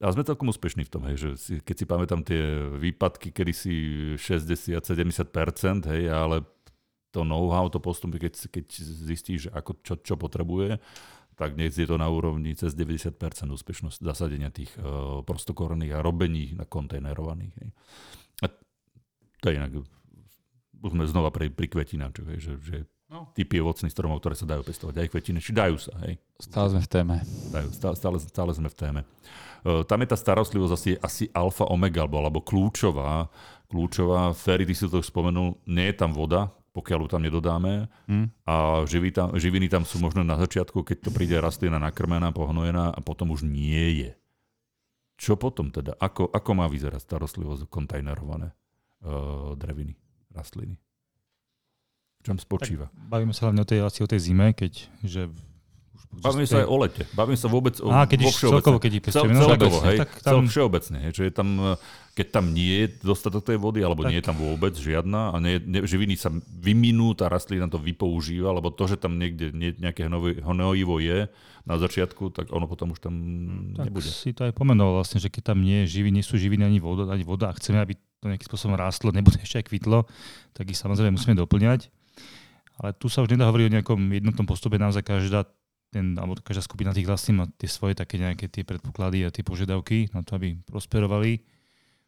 [0.00, 2.40] A sme celkom úspešní v tom, hej, že si, keď si pamätám tie
[2.80, 3.74] výpadky, kedy si
[4.16, 6.48] 60-70%, hej, ale
[7.12, 10.80] to know-how, to postup, keď, keď zistíš, ako, čo, čo potrebuje,
[11.40, 13.16] tak dnes je to na úrovni cez 90%
[13.48, 17.54] úspešnosť zasadenia tých uh, prostokorných a robení na kontajnerovaných.
[17.64, 17.68] Hej.
[18.44, 18.46] A
[19.40, 19.72] to je inak,
[20.84, 22.76] už sme znova pri, pri kvetináčoch, hej, že, že
[23.08, 23.32] no.
[23.32, 25.96] typy ovocných stromov, ktoré sa dajú pestovať, aj kvetiny, či dajú sa.
[26.04, 26.20] Hej.
[26.36, 27.16] Stále sme v téme.
[27.48, 29.00] Dajú, stále, stále, stále sme v téme.
[29.64, 33.32] Uh, tam je tá starostlivosť asi, asi alfa omega, alebo, alebo kľúčová.
[33.72, 37.90] Kľúčová, Ferry, ty si to už spomenul, nie je tam voda, pokiaľ ju tam nedodáme.
[38.06, 38.30] Hmm.
[38.46, 42.94] A živý tam, živiny tam sú možno na začiatku, keď to príde rastlina nakrmená, pohnojená
[42.94, 44.10] a potom už nie je.
[45.20, 45.98] Čo potom teda?
[46.00, 48.56] Ako, ako má vyzerať starostlivosť kontajnerované
[49.04, 49.98] uh, dreviny,
[50.32, 50.80] rastliny?
[52.20, 52.88] V čom spočíva?
[52.88, 55.28] Tak bavíme sa hlavne o tej, asi o tej zime, keď že
[56.10, 57.02] Bavím sa aj o lete.
[57.14, 59.14] Bavím sa vôbec o, Á, keď vo celkovo, keď.
[59.14, 60.02] Cel, celkovo, hej.
[60.02, 60.42] Tak tam...
[60.50, 61.12] Všeobecne, hej.
[61.14, 61.48] Že je tam,
[62.18, 64.10] keď tam nie je dostatok tej vody, alebo tak.
[64.10, 68.50] nie je tam vôbec žiadna a nie, ne, živiny sa vyminú, tá rastlina to vypoužíva,
[68.50, 70.10] alebo to, že tam niekde nie, nejaké
[70.42, 71.30] hnojivo je
[71.62, 73.14] na začiatku, tak ono potom už tam
[73.78, 74.10] tak nebude.
[74.10, 76.82] si to aj pomenoval vlastne, že keď tam nie, je živiny, nie sú živiny ani
[76.82, 80.10] voda, ani voda a chceme, aby to nejakým spôsobom rástlo, nebude ešte aj kvitlo,
[80.52, 81.86] tak ich samozrejme musíme doplňať.
[82.80, 85.44] Ale tu sa už nedá hovoriť o nejakom jednotnom postupe, naozaj každá
[85.90, 89.42] ten, alebo každá skupina tých rastlín má tie svoje také nejaké tie predpoklady a tie
[89.42, 91.42] požiadavky na to, aby prosperovali.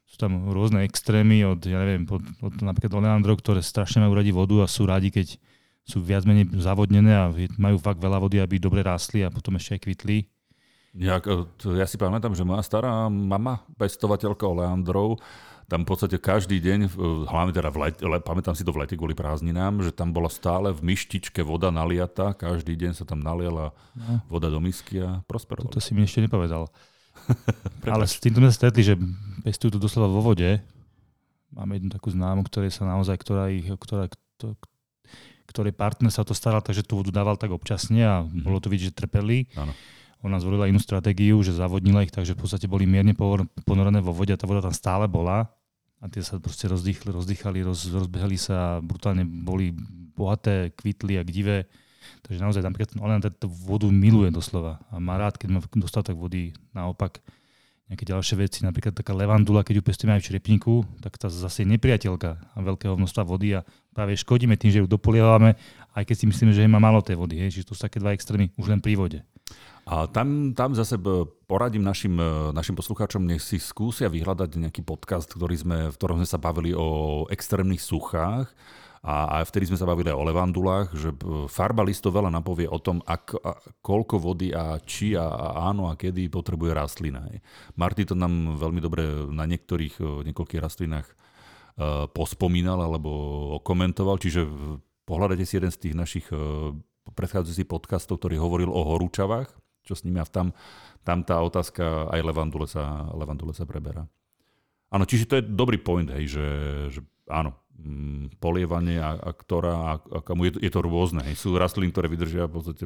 [0.07, 4.31] Sú tam rôzne extrémy od, ja neviem, od, od napríklad oleandrov, ktoré strašne majú radi
[4.31, 5.35] vodu a sú radi, keď
[5.83, 9.75] sú viac menej zavodnené a majú fakt veľa vody, aby dobre rástli a potom ešte
[9.75, 10.17] aj kvitli.
[10.93, 11.17] Ja,
[11.73, 15.17] ja si pamätám, že moja stará mama, pestovateľka oleandrov,
[15.73, 16.93] tam v podstate každý deň,
[17.25, 20.29] hlavne teda v lete, le, pamätám si to v lete kvôli prázdninám, že tam bola
[20.29, 24.21] stále v myštičke voda naliata, každý deň sa tam naliala no.
[24.29, 25.73] voda do misky a prosperovali.
[25.73, 26.69] To si mi ešte nepovedal.
[27.89, 28.93] Ale s týmto sme sa stretli, že
[29.41, 30.61] pestujú to doslova vo vode.
[31.49, 34.05] Máme jednu takú známu, ktoré sa naozaj, ktorá ich, ktorá,
[34.37, 34.53] to,
[35.49, 38.45] ktorý partner sa to staral, takže tú vodu dával tak občasne a mm-hmm.
[38.45, 39.49] bolo to vidieť, že trpeli.
[39.57, 39.73] Áno.
[40.21, 43.17] Ona zvolila inú stratégiu, že zavodnila ich, takže v podstate boli mierne
[43.65, 45.49] ponorené vo vode a tá voda tam stále bola.
[46.03, 49.71] A tie sa proste rozdýchli, rozdýchali, roz, rozbehali sa a brutálne boli
[50.13, 51.71] bohaté, kvitli a divé.
[52.27, 56.19] Takže naozaj napríklad ten Oleander tú vodu miluje doslova a má rád, keď má dostatok
[56.19, 56.51] vody.
[56.75, 57.23] Naopak
[57.87, 60.73] nejaké ďalšie veci, napríklad taká levandula, keď ju pestujeme aj v črepníku,
[61.03, 64.87] tak tá zase je nepriateľka a veľkého množstva vody a práve škodíme tým, že ju
[64.87, 65.55] dopolievame,
[65.93, 67.39] aj keď si myslíme, že má málo tej vody.
[67.39, 67.59] Hej.
[67.59, 69.19] Čiže to sú také dva extrémy už len pri vode.
[69.83, 70.95] A tam, tam zase
[71.43, 76.23] poradím našim, e, našim poslucháčom, nech si skúsia vyhľadať nejaký podcast, ktorý sme, v ktorom
[76.23, 78.47] sme sa bavili o extrémnych suchách
[79.03, 81.11] a, a vtedy sme sa bavili o levandulách, že
[81.51, 85.91] farba listov veľa napovie o tom, ak, a, koľko vody a či a, a áno
[85.91, 87.27] a kedy potrebuje rastlina.
[87.75, 89.03] Marty to nám veľmi dobre
[89.35, 93.11] na niektorých, e, niekoľkých rastlinách uh, pospomínal alebo
[93.65, 94.47] komentoval, čiže
[95.03, 96.71] pohľadajte si jeden z tých našich uh,
[97.11, 100.55] predchádzajúcich podcastov, ktorý hovoril o horúčavách, čo s nimi a tam,
[101.03, 104.07] tam tá otázka aj levandule sa, levandule sa preberá.
[104.93, 106.47] Áno, čiže to je dobrý point, hej, že,
[106.93, 111.25] že áno, mm, polievanie a, a ktorá, a, a je, je to rôzne.
[111.25, 111.41] Hej.
[111.41, 112.85] Sú rastliny, ktoré vydržia v podstate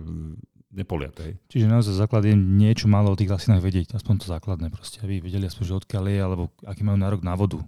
[0.71, 1.21] nepoliate.
[1.23, 1.33] Hej.
[1.51, 5.19] Čiže naozaj základ je niečo málo o tých rastlinách vedieť, aspoň to základné proste, aby
[5.19, 7.59] vedeli aspoň, že odkiaľ je, alebo aký majú nárok na vodu.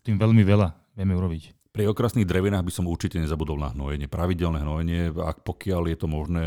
[0.00, 1.70] Tým veľmi veľa vieme urobiť.
[1.70, 4.10] Pri okrasných drevinách by som určite nezabudol na hnojenie.
[4.10, 6.44] Pravidelné hnojenie, ak pokiaľ je to možné,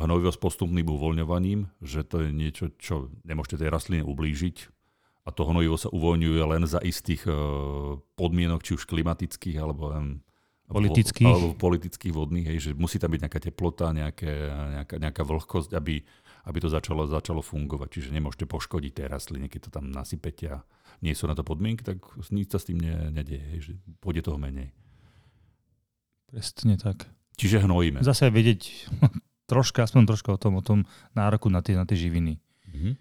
[0.00, 4.72] hnojivo s postupným uvoľňovaním, že to je niečo, čo nemôžete tej rastline ublížiť
[5.24, 7.36] a to hnojivo sa uvoľňuje len za istých uh,
[8.16, 10.24] podmienok, či už klimatických alebo len
[10.70, 11.26] Politických.
[11.26, 15.98] Alebo politických vodných, hej, že musí tam byť nejaká teplota, nejaké, nejaká, nejaká vlhkosť, aby,
[16.46, 17.98] aby to začalo, začalo fungovať.
[17.98, 20.62] Čiže nemôžete poškodiť tie rastliny, keď to tam nasypete a
[21.02, 21.98] nie sú na to podmienky, tak
[22.30, 24.70] nič sa s tým ne, nedieje, hej, že pôjde toho menej.
[26.30, 27.10] Presne tak.
[27.34, 28.06] Čiže hnojíme.
[28.06, 28.86] Zase vedieť
[29.50, 30.86] troška, aspoň troška o tom, o tom
[31.18, 32.38] nároku na tie, na tie živiny.
[32.70, 32.94] Mhm.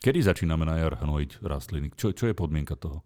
[0.00, 1.92] Kedy začíname na jar hnojiť rastliny?
[1.92, 3.02] Čo, čo je podmienka toho?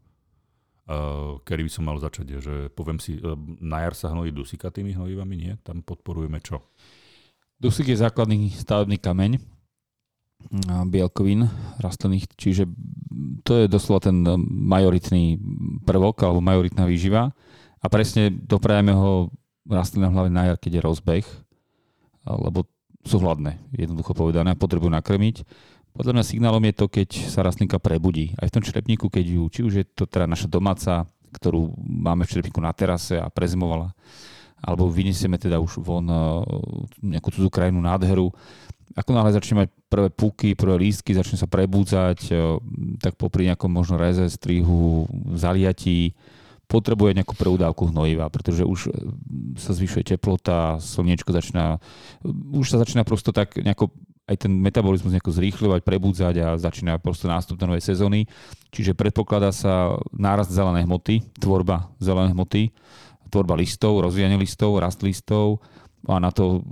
[0.85, 4.31] Uh, kedy by som mal začať, je, že poviem si, uh, na jar sa hnojí
[4.31, 5.53] dusikatými hnojivami, nie?
[5.65, 6.61] Tam podporujeme čo?
[7.57, 9.41] Dusik je základný stavebný kameň
[10.93, 11.49] bielkovín
[11.81, 12.69] rastlinných, čiže
[13.47, 14.21] to je doslova ten
[14.69, 15.41] majoritný
[15.89, 17.33] prvok alebo majoritná výživa
[17.81, 19.33] a presne doprajeme ho
[19.65, 21.27] rastlinám hlavne na jar, keď je rozbeh,
[22.29, 22.69] lebo
[23.05, 25.45] sú hladné, jednoducho povedané, a potrebujú nakrmiť
[25.95, 28.35] podľa mňa signálom je to, keď sa rastlinka prebudí.
[28.43, 32.27] Aj v tom črepníku, keď ju, či už je to teda naša domáca, ktorú máme
[32.27, 33.95] v črepníku na terase a prezimovala,
[34.59, 36.19] alebo vyniesieme teda už von eh,
[37.15, 38.35] nejakú cudzú krajinu nádheru.
[38.99, 42.59] Ako náhle začne mať prvé puky, prvé lístky, začne sa prebúdzať, eh,
[42.99, 45.07] tak popri nejakom možno reze, strihu,
[45.39, 46.19] zaliatí,
[46.67, 48.93] potrebuje nejakú preudávku hnojiva, pretože už eh,
[49.61, 51.79] sa zvyšuje teplota, slniečko začína,
[52.55, 53.93] už sa začína prosto tak nejako
[54.25, 58.25] aj ten metabolizmus nejako zrýchľovať, prebudzať a začína prosto nástup do novej sezóny.
[58.73, 62.73] Čiže predpokladá sa nárast zelenej hmoty, tvorba zelenej hmoty,
[63.29, 65.61] tvorba listov, rozvíjanie listov, rast listov
[66.09, 66.65] a na to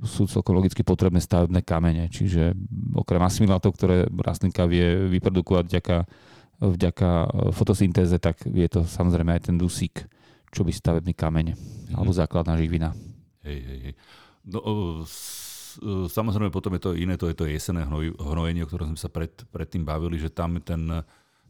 [0.00, 2.08] sú celkom logicky potrebné stavebné kamene.
[2.08, 2.56] Čiže
[2.96, 5.96] okrem asimilátov, ktoré rastlinka vie vyprodukovať vďaka,
[6.58, 7.10] vďaka
[7.54, 10.06] fotosyntéze, tak je to samozrejme aj ten dusík,
[10.50, 11.94] čo by stavebný kameň mm-hmm.
[11.94, 12.94] alebo základná živina.
[13.46, 13.94] Hej, hej, hej.
[14.48, 14.60] No,
[15.78, 19.00] E, samozrejme potom je to iné, to je to jesené hnoj, hnojenie, o ktorom sme
[19.00, 21.04] sa pred, predtým bavili, že tam ten,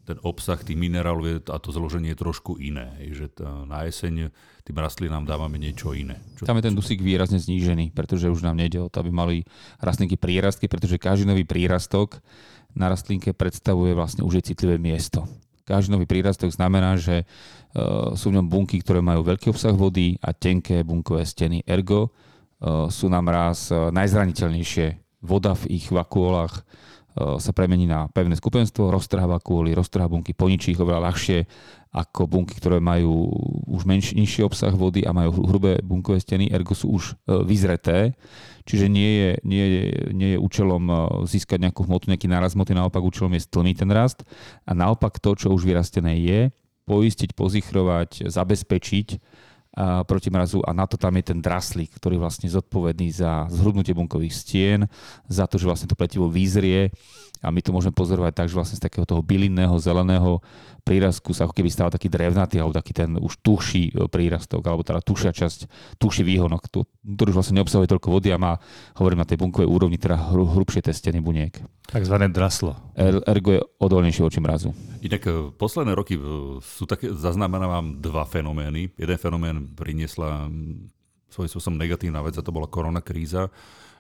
[0.05, 2.93] ten obsah tých minerálov je, a to zloženie je trošku iné.
[3.01, 3.33] Že
[3.69, 4.29] na jeseň
[4.65, 6.21] tým rastlinám dávame niečo iné.
[6.37, 9.37] Čo, tam je ten dusík výrazne znížený, pretože už nám nejde o to, aby mali
[9.81, 12.21] rastlinky prírastky, pretože každý nový prírastok
[12.79, 15.27] na rastlinke predstavuje vlastne už je citlivé miesto.
[15.67, 20.17] Každý nový prírastok znamená, že uh, sú v ňom bunky, ktoré majú veľký obsah vody
[20.25, 21.61] a tenké bunkové steny.
[21.69, 22.09] Ergo,
[22.59, 24.87] Eh, sú nám raz eh, najzraniteľnejšie.
[25.23, 26.63] Voda v ich vakuolách
[27.19, 31.51] sa premení na pevné skupenstvo, roztrhá vakuoly, roztrhá bunky, poničí ich oveľa ľahšie
[31.89, 33.33] ako bunky, ktoré majú
[33.65, 37.17] už menší, nižší obsah vody a majú hrubé bunkové steny, ergo sú už
[37.49, 38.13] vyzreté.
[38.69, 39.65] Čiže nie je, nie
[40.13, 40.85] nie je účelom
[41.25, 44.21] získať nejakú hmotu, nejaký náraz hmoty, naopak účelom je stlmiť ten rast.
[44.69, 46.53] A naopak to, čo už vyrastené je,
[46.85, 49.09] poistiť, pozichrovať, zabezpečiť,
[50.09, 54.35] proti mrazu a na to tam je ten draslík, ktorý vlastne zodpovedný za zhrudnutie bunkových
[54.35, 54.81] stien,
[55.31, 56.91] za to, že vlastne to pletivo výzrie
[57.39, 60.43] a my to môžeme pozorovať tak, že vlastne z takého toho bylinného, zeleného
[60.83, 64.83] prírastku sa ako keby stával taký drevnatý alebo taký ten už tuší e, prírastok, alebo
[64.83, 65.69] teda tušia časť,
[66.01, 68.59] tuší výhonok, ktorý už vlastne neobsahuje toľko vody a má,
[68.99, 71.61] hovorím na tej bunkovej úrovni, teda hru, hrubšie testenie buniek.
[71.87, 72.75] Takzvané draslo.
[72.99, 74.73] Er, ergo je odolnejšie voči mrazu.
[75.05, 76.23] Inak e, posledné roky e,
[76.65, 78.97] sú také, zaznamenávam dva fenomény.
[78.97, 80.49] Jeden fenomén priniesla
[81.29, 83.53] svojím spôsobom negatívna vec a to bola korona kríza,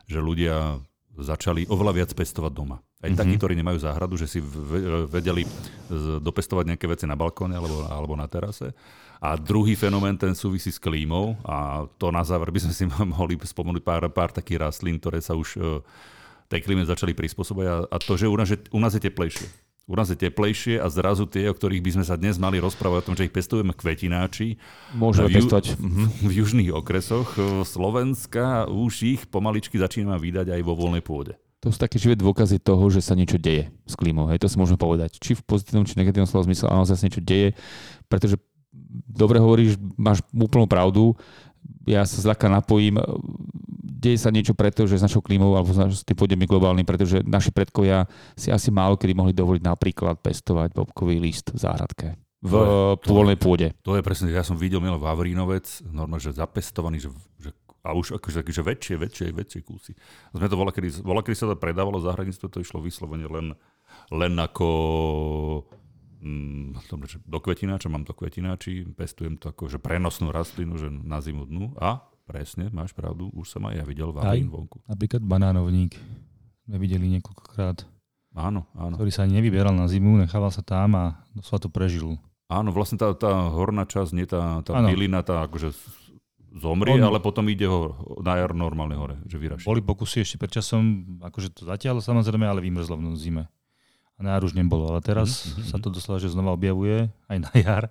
[0.08, 0.80] že ľudia
[1.18, 2.80] začali oveľa viac pestovať doma.
[2.98, 3.14] Aj mm-hmm.
[3.14, 4.42] takí, ktorí nemajú záhradu, že si
[5.06, 5.46] vedeli
[6.18, 8.74] dopestovať nejaké veci na balkóne alebo, alebo na terase.
[9.22, 12.84] A druhý fenomén, ten súvisí s klímou a to na záver by sme si
[13.14, 15.82] mohli spomenúť pár, pár takých rastlín, ktoré sa už e,
[16.50, 19.46] tej klíme začali prispôsobovať a, a to, že u nás, že u nás je teplejšie
[19.88, 23.00] u nás je teplejšie a zrazu tie, o ktorých by sme sa dnes mali rozprávať
[23.00, 24.60] o tom, že ich pestujeme kvetináči.
[24.92, 25.80] Môžeme v, pestovať.
[25.80, 31.40] V, v južných okresoch e, Slovenska už ich pomaličky začíname vydať aj vo voľnej pôde.
[31.64, 34.30] To sú také živé dôkazy toho, že sa niečo deje s klímou.
[34.30, 35.18] Hej, to si môžeme povedať.
[35.18, 37.58] Či v pozitívnom, či negatívnom slova zmysle, ale sa niečo deje,
[38.06, 38.38] pretože
[39.10, 41.18] dobre hovoríš, máš úplnú pravdu.
[41.82, 43.02] Ja sa zľaka napojím
[43.98, 47.50] deje sa niečo preto, že s našou klímou alebo s tým pôjdeme globálnym, pretože naši
[47.50, 48.06] predkovia
[48.38, 52.54] si asi málo kedy mohli dovoliť napríklad pestovať bobkový list v záhradke v
[53.02, 53.74] pôvodnej pôde.
[53.82, 57.10] To je presne, ja som videl Milo Vavrínovec, normálne, že zapestovaný, že,
[57.42, 57.50] že
[57.82, 59.92] a už akože, že väčšie, väčšie, väčšie kusy.
[60.34, 63.54] Sme to volá, kedy, volá, kedy sa to predávalo za hranictvo, to išlo vyslovene len,
[64.10, 64.68] len ako
[66.20, 66.84] mm,
[67.24, 71.78] do kvetináča, mám to kvetináči, pestujem to ako že prenosnú rastlinu, že na zimu dnu
[71.78, 74.84] a Presne, máš pravdu, už som aj ja videl Vavín vonku.
[74.84, 75.96] Napríklad banánovník
[76.68, 77.88] sme videli niekoľkokrát.
[78.36, 79.00] Áno, áno.
[79.00, 82.20] Ktorý sa ani nevyberal na zimu, nechával sa tam a doslova to prežil.
[82.52, 85.72] Áno, vlastne tá, tá horná časť, nie tá, tá bylina, tá akože
[86.56, 87.04] zomrie, On...
[87.12, 89.68] ale potom ide ho na jar normálne hore, že vyraší.
[89.68, 93.44] Boli pokusy ešte pred časom, akože to zatiaľ samozrejme, ale vymrzlo v zime.
[94.18, 94.90] A na jar už nebolo.
[94.90, 95.70] Ale teraz mm-hmm.
[95.70, 97.84] sa to doslova, že znova objavuje aj na jar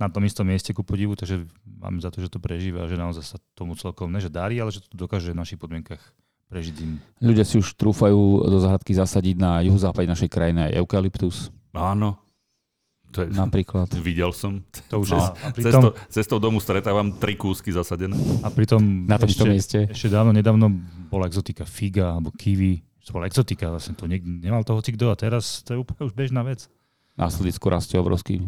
[0.00, 3.36] na tom istom mieste ku podivu, takže máme za to, že to prežíva, že naozaj
[3.36, 6.00] sa tomu celkom ne, že darí, ale že to dokáže v našich podmienkach
[6.48, 6.96] prežiť zimu.
[7.20, 11.52] Ľudia si už trúfajú do záhradky zasadiť na juhozápade našej krajiny aj eukalyptus.
[11.76, 12.23] Áno.
[13.14, 13.86] To je, Napríklad.
[14.02, 14.58] Videl som.
[14.90, 18.18] To už Cez, a, a pritom, cestou, cestou domu stretávam tri kúsky zasadené.
[18.42, 19.78] a pritom Na tom istom ešte, mieste.
[19.86, 20.66] ešte dávno, nedávno
[21.06, 22.82] bola exotika figa alebo kiwi.
[23.04, 26.08] To bola exotika, vlastne to niekde, nemal to hoci kto a teraz to je úplne
[26.08, 26.66] už bežná vec.
[27.14, 28.40] Na sledicku rastie obrovský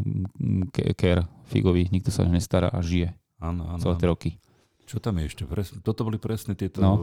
[0.72, 3.78] ke- ker figový, nikto sa nestará a žije Áno, áno.
[3.78, 4.30] celé tie roky.
[4.82, 5.42] Čo tam je ešte?
[5.44, 6.96] Pres, toto boli presne tieto No.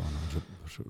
[0.00, 0.80] áno, že, že,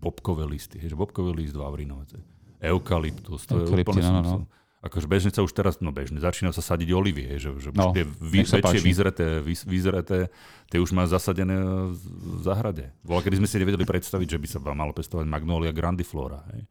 [0.00, 0.80] bobkové listy.
[0.80, 2.22] Že bobkové list to je
[2.62, 3.44] Eukalyptus.
[3.46, 4.30] To je Eukalypty, úplne no, no, no.
[4.30, 4.42] som,
[4.86, 7.90] akože bežne sa už teraz, no bežne, začína sa sadiť olivy, hej, že, že No,
[7.90, 8.04] už tie
[8.46, 10.18] sa väčšie vyzreté, vy, vyzreté,
[10.66, 11.58] tie už má zasadené
[11.92, 12.90] v záhrade.
[13.02, 16.40] Bola, kedy sme si nevedeli predstaviť, že by sa malo pestovať Magnolia grandiflora.
[16.54, 16.64] Hej.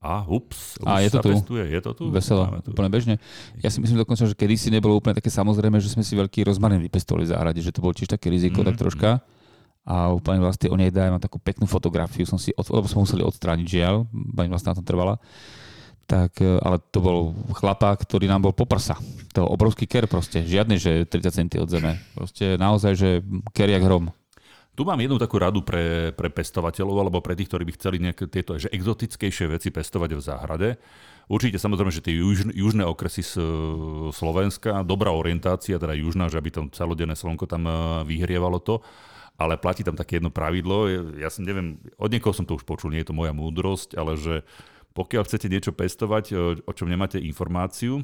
[0.00, 1.28] A ups, A je to tu.
[1.28, 2.04] pestuje, je to tu?
[2.08, 2.72] Veselo, tu.
[2.72, 3.20] úplne bežne.
[3.60, 6.80] Ja si myslím dokonca, že kedysi nebolo úplne také samozrejme, že sme si veľký rozmarín
[6.80, 9.10] vypestovali v záhrade, že to bolo tiež také riziko, Mhm, tak troška.
[9.84, 13.04] A pani vlastne o nej daj, mám takú peknú fotografiu, som si, od, lebo sme
[13.04, 15.20] museli odstrániť žiaľ, pani vlastne na tom trvala.
[16.10, 17.18] Tak, e, ale to bol
[17.54, 18.98] chlapák, ktorý nám bol poprsa.
[19.38, 22.02] To obrovský ker proste, žiadny, že 30 cm od zeme.
[22.18, 23.08] Proste naozaj, že
[23.54, 24.10] ker jak hrom.
[24.74, 28.26] Tu mám jednu takú radu pre, pre pestovateľov alebo pre tých, ktorí by chceli nejaké
[28.26, 30.68] tieto že exotickejšie veci pestovať v záhrade.
[31.30, 33.44] Určite samozrejme, že tie juž, južné okresy z e,
[34.10, 38.82] Slovenska, dobrá orientácia, teda južná, že aby tam celodenné slnko tam e, vyhrievalo to,
[39.38, 40.90] ale platí tam také jedno pravidlo,
[41.22, 44.18] ja som neviem, od niekoho som to už počul, nie je to moja múdrosť, ale
[44.18, 44.42] že
[44.94, 46.34] pokiaľ chcete niečo pestovať, e,
[46.66, 48.02] o čom nemáte informáciu,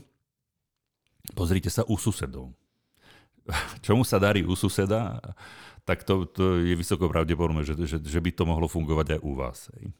[1.35, 2.55] pozrite sa u susedov.
[3.85, 5.19] Čomu sa darí u suseda,
[5.87, 9.33] tak to, to je vysoko pravdepodobné, že, že, že by to mohlo fungovať aj u
[9.39, 9.59] vás.
[9.79, 9.95] Hej.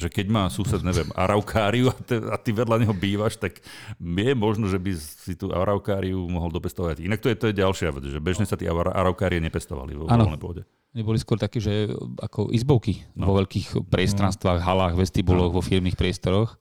[0.00, 3.60] Že keď má sused, neviem, araukáriu a, te, a ty vedľa neho bývaš, tak
[4.00, 7.04] je možno, že by si tú araukáriu mohol dopestovať.
[7.04, 10.08] Inak to je, to je ďalšia vec, že bežne sa tí ara- araukárie nepestovali vo
[10.08, 10.64] voľnej pôde.
[10.90, 11.86] Neboli skôr také, že
[12.18, 13.30] ako izbovky no.
[13.30, 16.58] vo veľkých priestranstvách, halách, vestibuloch, vo firmných priestoroch.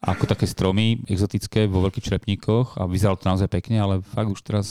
[0.00, 4.40] Ako také stromy exotické vo veľkých črepníkoch a vyzeralo to naozaj pekne, ale fakt už
[4.42, 4.66] teraz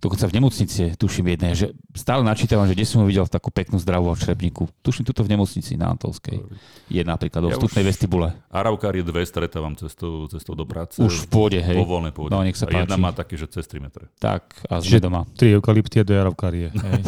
[0.00, 3.76] dokonca v nemocnici, tuším jedné, že stále načítavam, že kde som ho videl takú peknú
[3.76, 4.66] zdravú v črepníku.
[4.80, 6.40] Tuším tuto v nemocnici na Antolskej.
[6.88, 8.32] Je napríklad do Ja vstupnej vestibule.
[8.48, 10.98] Araukárie dve stretávam cestou, cestou do práce.
[10.98, 11.76] Už v pôde, hej.
[11.76, 12.30] Vo voľnej pôde.
[12.30, 13.02] No, nech sa a jedna páči.
[13.02, 14.08] má také, že cez 3 metre.
[14.16, 15.28] Tak, a sme doma.
[15.30, 16.66] Tri eukalypty a dve jarovkárie.
[16.70, 17.00] Hej.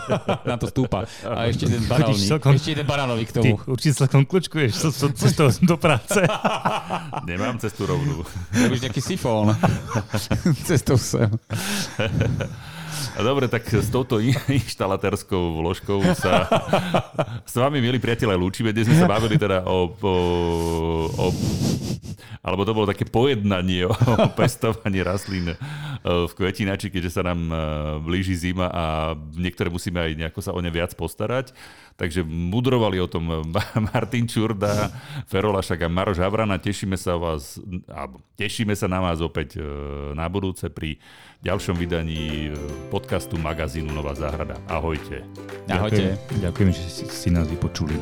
[0.50, 1.06] na to stúpa.
[1.22, 2.18] A ešte jeden banánový.
[2.20, 3.54] celkom- Ešte jeden banánový k Ty tomu.
[3.64, 6.18] určite celkom kľúčkuješ so, so, cestou do práce.
[7.30, 8.26] Nemám cestu rovnú.
[8.50, 9.54] Robíš nejaký sifón.
[10.64, 11.30] Cestou sem.
[13.16, 16.46] A dobre, tak s touto in- inštalatérskou vložkou sa
[17.46, 18.74] s vami, milí priatelia, lúčime.
[18.74, 20.14] Dnes sme sa bavili teda o, o,
[21.14, 21.26] o
[22.40, 23.92] alebo to bolo také pojednanie o
[24.32, 25.56] pestovaní rastlín e,
[26.02, 27.54] v kvetinači, keďže sa nám e,
[28.00, 28.84] blíži zima a
[29.36, 31.52] niektoré musíme aj nejako sa o ne viac postarať.
[32.00, 34.88] Takže mudrovali o tom Ma- Martin Čurda,
[35.28, 36.56] Ferolašak a Maroš Havrana.
[36.56, 37.60] Tešíme sa, vás,
[37.92, 39.64] alebo tešíme sa na vás opäť e,
[40.16, 40.96] na budúce pri
[41.40, 42.56] ďalšom vydaní e,
[42.92, 44.60] podcastu magazínu Nová záhrada.
[44.68, 45.24] Ahojte.
[45.68, 46.20] Ahojte.
[46.20, 47.96] Ďakujem, ďakujem že si, si nás vypočuli.